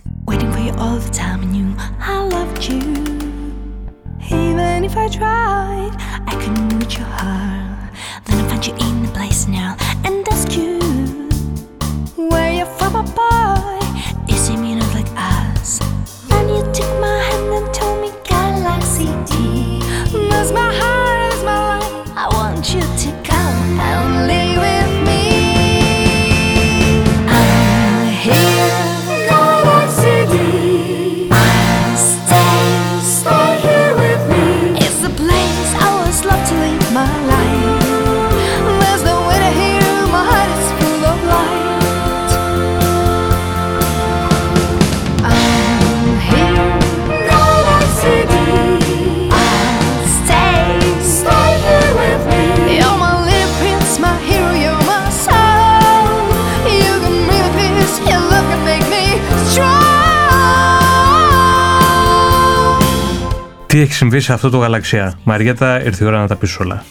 [63.79, 65.19] Τι έχει συμβεί σε αυτό το γαλαξιά.
[65.23, 66.83] Μαριέτα, ήρθε η ώρα να τα πεις όλα.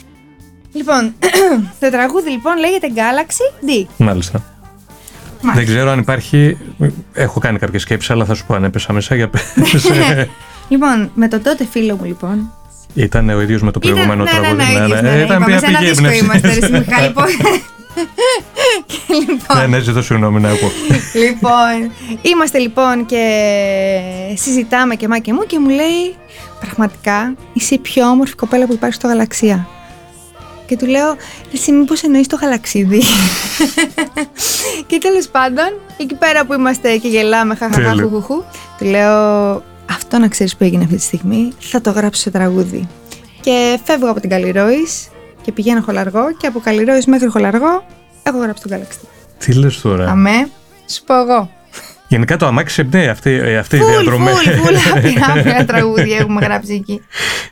[0.72, 1.14] Λοιπόν,
[1.80, 3.86] το τραγούδι λοιπόν λέγεται Galaxy D.
[3.96, 4.42] Μάλιστα.
[5.54, 6.56] Δεν ξέρω αν υπάρχει.
[7.12, 9.42] Έχω κάνει κάποιε σκέψει, αλλά θα σου πω αν έπεσα μέσα για πες.
[10.68, 12.50] Λοιπόν, με τον τότε φίλο μου λοιπόν.
[12.94, 14.64] Ήταν ο ίδιος με το προηγούμενο Ήταν- τραγούδι.
[14.64, 16.24] Ναι, ναι, ναι, ναι, ναι, Ήταν είπαμε, μια σε ένα πηγή δίσκο έμπνευση.
[16.24, 17.22] είμαστε, ρε, εσύ, Μιχάλη, πω.
[18.86, 20.70] Και λοιπόν, Ναι, ναι, ζητώ συγγνώμη να ακούω.
[21.14, 21.92] λοιπόν,
[22.22, 23.22] είμαστε λοιπόν και
[24.36, 26.16] συζητάμε και μα και μου και μου λέει
[26.60, 29.68] πραγματικά είσαι η πιο όμορφη κοπέλα που υπάρχει στο γαλαξία.
[30.66, 31.16] Και του λέω,
[31.52, 33.02] εσύ μήπως εννοείς το γαλαξίδι;
[34.86, 35.64] και τέλος πάντων,
[35.96, 38.08] εκεί πέρα που είμαστε και γελάμε, χαχαχά, Τέλειο.
[38.08, 38.44] χουχουχού,
[38.78, 42.88] του λέω, αυτό να ξέρεις που έγινε αυτή τη στιγμή, θα το γράψω σε τραγούδι.
[43.40, 45.08] Και φεύγω από την Καλλιρόης
[45.48, 47.86] και πηγαίνω χολαργό και από Καλλιρόης μέχρι χολαργό
[48.22, 49.04] έχω γράψει τον γαλαξίδι.
[49.38, 50.48] Τι λες τώρα; Αμέ,
[50.90, 51.50] σου πω εγώ.
[52.08, 54.26] Γενικά το αμάξι σε εμπνέει αυτή, ε, αυτή η Φουλ, διαδρομή.
[54.30, 57.00] φουλ, φουλ, άπειρα, άπειρα τραγούδια έχουμε γράψει εκεί.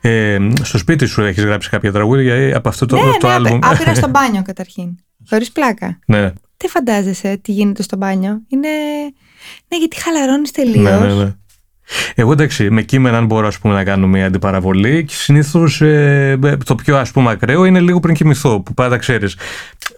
[0.01, 3.32] Ε, στο σπίτι σου έχεις γράψει κάποια τραγούδια ή από αυτό το, ναι, το ναι,
[3.32, 3.55] άλμπουμ.
[3.57, 4.88] άπειρα- άπειρα στο μπάνιο καταρχήν.
[5.28, 5.99] Χωρίς πλάκα.
[6.07, 8.40] ναι, Τι φαντάζεσαι τι γίνεται στο μπάνιο.
[8.49, 8.68] Είναι...
[9.68, 11.01] Ναι, γιατί χαλαρώνεις τελείως.
[11.01, 11.34] ναι, ναι, ναι.
[12.14, 15.82] Εγώ εντάξει, με κείμενα αν μπορώ ας πούμε, να κάνω μια αντιπαραβολή και συνήθως
[16.64, 19.37] το πιο ας πούμε ακραίο είναι λίγο πριν κοιμηθώ, που πάντα ξέρεις.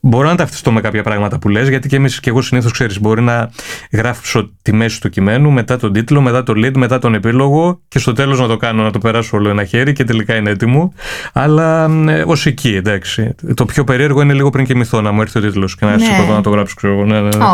[0.02, 3.00] Μπορώ να ταυτιστώ με κάποια πράγματα που λες, γιατί και εμείς και εγώ συνήθως ξέρεις.
[3.00, 3.50] Μπορεί να
[3.92, 7.98] γράψω τη μέση του κειμένου, μετά τον τίτλο, μετά το lead, μετά τον επίλογο και
[7.98, 10.92] στο τέλος να το κάνω, να το περάσω όλο ένα χέρι και τελικά είναι έτοιμο.
[11.32, 13.34] Αλλά ε, ως εκεί, εντάξει.
[13.54, 16.04] Το πιο περίεργο είναι λίγο πριν κοιμηθώ να μου έρθει ο τίτλος και να Ναι.
[16.04, 17.04] σηκωθώ να το γράψω, ξέρω εγώ.
[17.04, 17.44] Ναι, ναι, ναι.
[17.44, 17.48] Ω.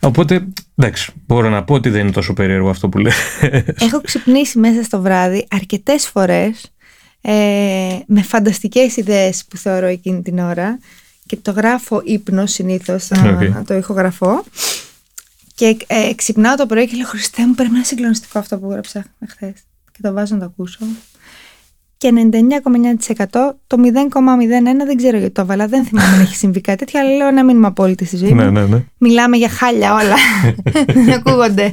[0.00, 0.46] Οπότε,
[0.76, 3.12] εντάξει, μπορώ να πω ότι δεν είναι τόσο περίεργο αυτό που λέει.
[3.80, 6.72] Έχω ξυπνήσει μέσα στο βράδυ αρκετές φορές
[7.20, 7.32] ε,
[8.06, 10.78] με φανταστικές ιδέες που θεωρώ εκείνη την ώρα
[11.32, 13.42] και το γράφω ύπνο συνήθως, να, Οκ.
[13.42, 14.44] να το ηχογραφώ
[15.54, 18.66] και ε, ξυπνάω το πρωί και λέω Χριστέ μου πρέπει να είναι συγκλονιστικό αυτό που
[18.66, 19.54] έγραψα χθες
[19.92, 20.78] και το βάζω να το ακούσω
[22.02, 23.26] και 99,9%
[23.66, 27.16] το 0,01 δεν ξέρω γιατί το έβαλα, δεν θυμάμαι να έχει συμβεί κάτι τέτοιο, αλλά
[27.16, 28.50] λέω να μείνουμε απόλυτη στη ζωή ναι, μου.
[28.50, 28.84] ναι, ναι.
[28.98, 30.14] Μιλάμε για χάλια όλα.
[31.04, 31.72] Δεν ακούγονται.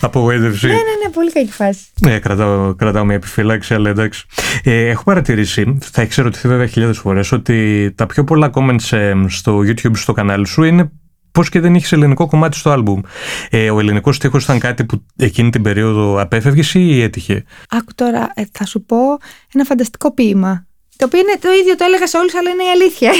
[0.00, 0.66] Απογοήτευση.
[0.66, 1.80] ναι, ναι, ναι, πολύ κακή φάση.
[2.00, 4.26] Ναι, κρατάω, κρατάω μια επιφύλαξη, αλλά εντάξει.
[4.64, 9.12] Ε, έχω παρατηρήσει, θα έχει ερωτηθεί βέβαια χιλιάδες φορές, ότι τα πιο πολλά comments ε,
[9.26, 10.90] στο YouTube, στο κανάλι σου, είναι
[11.36, 13.00] πώς και δεν είχες ελληνικό κομμάτι στο album.
[13.50, 18.32] Ε, ο ελληνικός στίχος ήταν κάτι που εκείνη την περίοδο απέφευγες ή έτυχε; Άκου τώρα,
[18.34, 18.96] ε, θα σου πω
[19.54, 20.66] ένα φανταστικό ποίημα.
[20.96, 23.10] Το οποίο είναι το ίδιο, το έλεγα σε όλους, αλλά είναι η αλήθεια.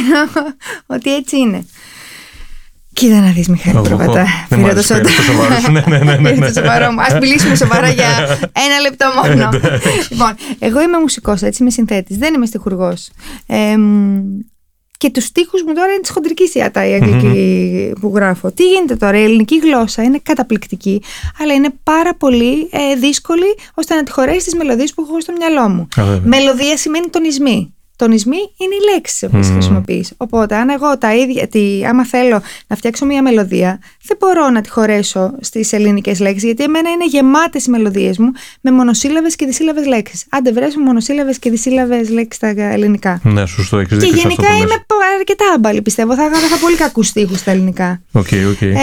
[0.97, 1.67] ότι έτσι είναι.
[2.93, 4.23] Κοίτα να δεις Μιχάλη Ω, Προβατά.
[4.23, 5.01] ω, δεν μ' Πήρα το άρεσε, σόντα.
[5.09, 5.73] πήρα το σοβαρό σου.
[5.77, 7.01] Ναι, ναι, ναι, ναι, Πήρα το σοβαρό μου.
[7.01, 8.09] Ας μιλήσουμε σοβαρά για
[8.67, 9.49] ένα λεπτό μόνο.
[10.11, 12.17] λοιπόν, εγώ είμαι μουσικός, έτσι, είμαι συνθέτης.
[12.17, 13.11] Δεν είμαι στιχουργός.
[13.47, 14.21] Ε, μ,
[14.99, 18.53] και τους στίχους μου τώρα είναι της χοντρικής ιατά η αγγλική που γράφω.
[18.53, 21.03] Τι γίνεται τώρα, η ελληνική γλώσσα είναι καταπληκτική,
[21.41, 25.33] αλλά είναι πάρα πολύ ε, δύσκολη ώστε να τη χωρέσεις τις μελωδίες που έχω στο
[25.39, 25.89] μυαλό μου.
[25.97, 26.21] Α, βέβαια.
[26.25, 27.76] Μελωδία σημαίνει τονισμοί.
[27.97, 29.43] Τονισμοί είναι οι λέξεις που Μμμ.
[29.53, 30.13] χρησιμοποιείς.
[30.17, 34.61] Οπότε, αν εγώ τα ίδια, τη, άμα θέλω να φτιάξω μια μελωδία, δεν μπορώ να
[34.61, 38.31] τη χωρέσω στις ελληνικές λέξεις, γιατί εμένα είναι γεμάτες οι μελωδίες μου
[38.61, 40.27] με μονοσύλλαβες και δισύλλαβες λέξεις.
[40.31, 43.21] Άντε, βρες μου μονοσύλλαβες και δισύλλαβες λέξεις στα ελληνικά.
[43.25, 44.85] Ναι, σωστό, έχεις Και δίκιο σε αυτό γενικά που είμαι λες.
[44.87, 46.15] πα- αρκετά άμπαλη, πιστεύω.
[46.15, 48.03] Θα είχα θα είχα πολύ κακούς στίχους στα ελληνικά.
[48.13, 48.61] OK, OK.
[48.63, 48.75] Ε,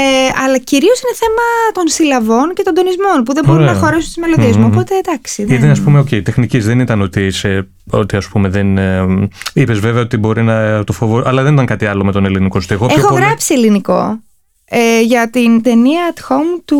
[0.44, 3.74] αλλά κυρίως είναι θέμα των συλλαβών και των τονισμών που δεν μπορούν Ωραία.
[3.74, 4.66] να χωρέσουν τις μελωδίες μου.
[4.68, 4.72] Μμμ.
[4.72, 5.42] Οπότε εντάξει.
[5.42, 6.66] Ήταν, δεν- ας πούμε, οκ, τεχνικής.
[6.66, 8.78] Δεν ήταν ότι, είσαι, ότι ας πούμε, δεν.
[8.78, 9.06] Ε,
[9.54, 11.22] Είπες βέβαια ότι μπορεί να το φοβό.
[11.26, 12.86] Αλλά δεν ήταν κάτι άλλο με τον ελληνικό στίχο.
[12.86, 14.20] Πιο Έχω πολύ- γράψει ελληνικό
[14.66, 16.80] ε, για την ταινία At Home του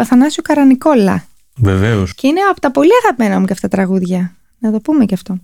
[0.00, 1.24] Αθανάσιου Καρανικόλα.
[1.56, 2.14] Βεβαίως.
[2.14, 4.34] Και είναι από τα πολύ αγαπημένα μου και αυτά τα τραγούδια.
[4.58, 5.38] Να το πούμε και αυτό.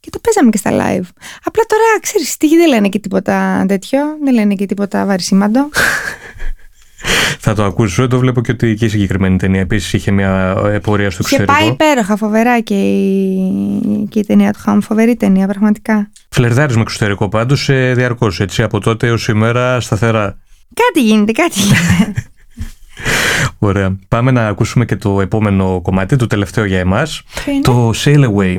[0.00, 1.08] Και το παίζαμε και στα live.
[1.44, 4.00] Απλά τώρα, ξέρεις, τι δεν λένε και τίποτα τέτοιο.
[4.24, 5.68] Δεν λένε και τίποτα βαρισίμαντο.
[7.38, 8.06] Θα το ακούσω.
[8.06, 11.36] Το βλέπω και ότι και η συγκεκριμένη ταινία επίσης είχε μια ε, πορεία στο και
[11.36, 11.74] πάει εξωτερικό.
[11.74, 14.78] υπέροχα, φοβερά και η, και η ταινία του Home.
[14.82, 16.10] Φοβερή ταινία, πραγματικά.
[16.28, 18.40] Φλερδάρει με εξωτερικό πάντως ε, διαρκώς.
[18.40, 20.38] Έτσι, από τότε έως σήμερα σταθερά.
[20.74, 22.24] Κάτι γίνεται, κάτι γίνεται.
[23.58, 23.98] Ωραία.
[24.08, 27.22] Πάμε να ακούσουμε και το επόμενο κομμάτι, το τελευταίο για εμάς.
[27.44, 28.58] Ποιο είναι; Το Sail Away.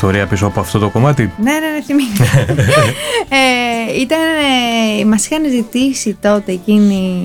[0.00, 2.24] Ιστορία πίσω από αυτό το κομμάτι; Ναι, ναι, ναι, θυμήθηκα.
[3.36, 4.18] ε, ήταν,
[5.00, 7.22] ε, μας είχαν ζητήσει τότε εκείνη,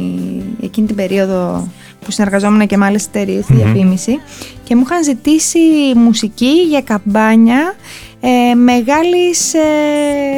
[0.62, 1.68] εκείνη την περίοδο
[2.06, 4.20] που συνεργαζόμουν και με άλλες εταιρείες στη διαφήμιση
[4.64, 5.60] και μου είχαν ζητήσει
[5.96, 7.76] μουσική για καμπάνια
[8.22, 9.60] ε, μεγάλης ε,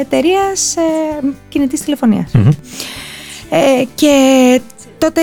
[0.00, 0.80] εταιρείας ε,
[1.48, 2.32] κινητής τηλεφωνίας.
[3.50, 4.14] Ε, και
[4.98, 5.22] τότε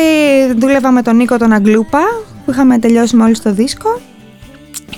[0.58, 2.02] δούλευα με τον Νίκο τον Αγγλούπα
[2.46, 4.00] που είχαμε τελειώσει μόλις το δίσκο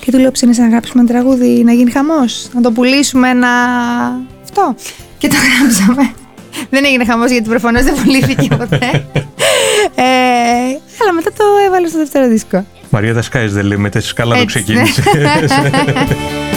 [0.08, 3.48] και του λέω ψήνεσαι να γράψουμε ένα τραγούδι να γίνει χαμός, να το πουλήσουμε να...
[4.42, 4.74] αυτό.
[5.18, 6.12] Και το γράψαμε.
[6.70, 8.90] δεν έγινε χαμός γιατί προφανώς δεν πουλήθηκε ποτέ.
[9.94, 10.04] ε,
[11.02, 12.66] αλλά μετά το έβαλα στο δεύτερο δίσκο.
[12.90, 14.64] Μαρία τα sky is the limit, εσύ καλά το Έτσι.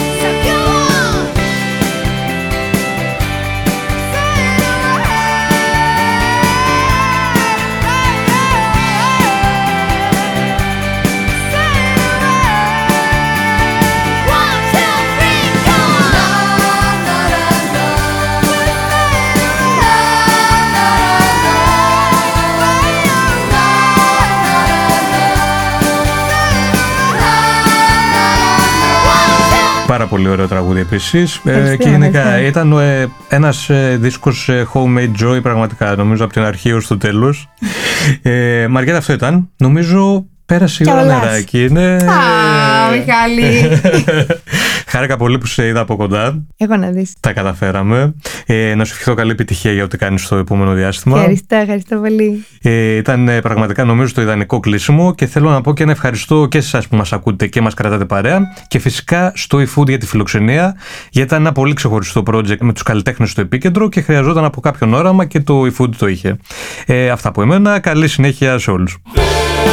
[30.12, 31.40] πολύ ωραίο τραγούδι επίσης.
[31.44, 32.48] Ευχαριστώ, και γενικά ευχαριστώ.
[32.48, 37.48] ήταν ε, ένας ε, δίσκος homemade joy, πραγματικά νομίζω από την αρχή ως το τέλος.
[38.22, 39.50] ε, Μαριέτα, αυτό ήταν.
[39.56, 41.22] Νομίζω πέρασε η ώρα Κιόλας.
[41.24, 41.68] νεράκι.
[41.70, 41.94] Ναι.
[41.94, 42.16] Α,
[42.96, 43.80] Μιχάλη.
[44.92, 46.44] Χάρηκα πολύ που σε είδα από κοντά.
[46.56, 47.12] Εγώ να δεις.
[47.20, 48.14] Τα καταφέραμε.
[48.46, 51.16] Ε, να σου ευχηθώ καλή επιτυχία για ό,τι κάνεις στο επόμενο διάστημα.
[51.16, 52.44] Ευχαριστώ, ευχαριστώ πολύ.
[52.62, 56.46] Ε, ήταν ε, πραγματικά νομίζω το ιδανικό κλείσιμο και θέλω να πω και ένα ευχαριστώ
[56.46, 59.98] και σε εσάς που μας ακούτε και μας κρατάτε παρέα και φυσικά στο eFood για
[59.98, 60.76] τη φιλοξενία
[61.10, 64.94] γιατί ήταν ένα πολύ ξεχωριστό project με τους καλλιτέχνες στο επίκεντρο και χρειαζόταν από κάποιον
[64.94, 66.36] όραμα και το eFood το είχε.
[66.86, 67.78] Ε, αυτά από εμένα.
[67.78, 68.96] Καλή συνέχεια σε όλους.
[69.14, 69.71] Thank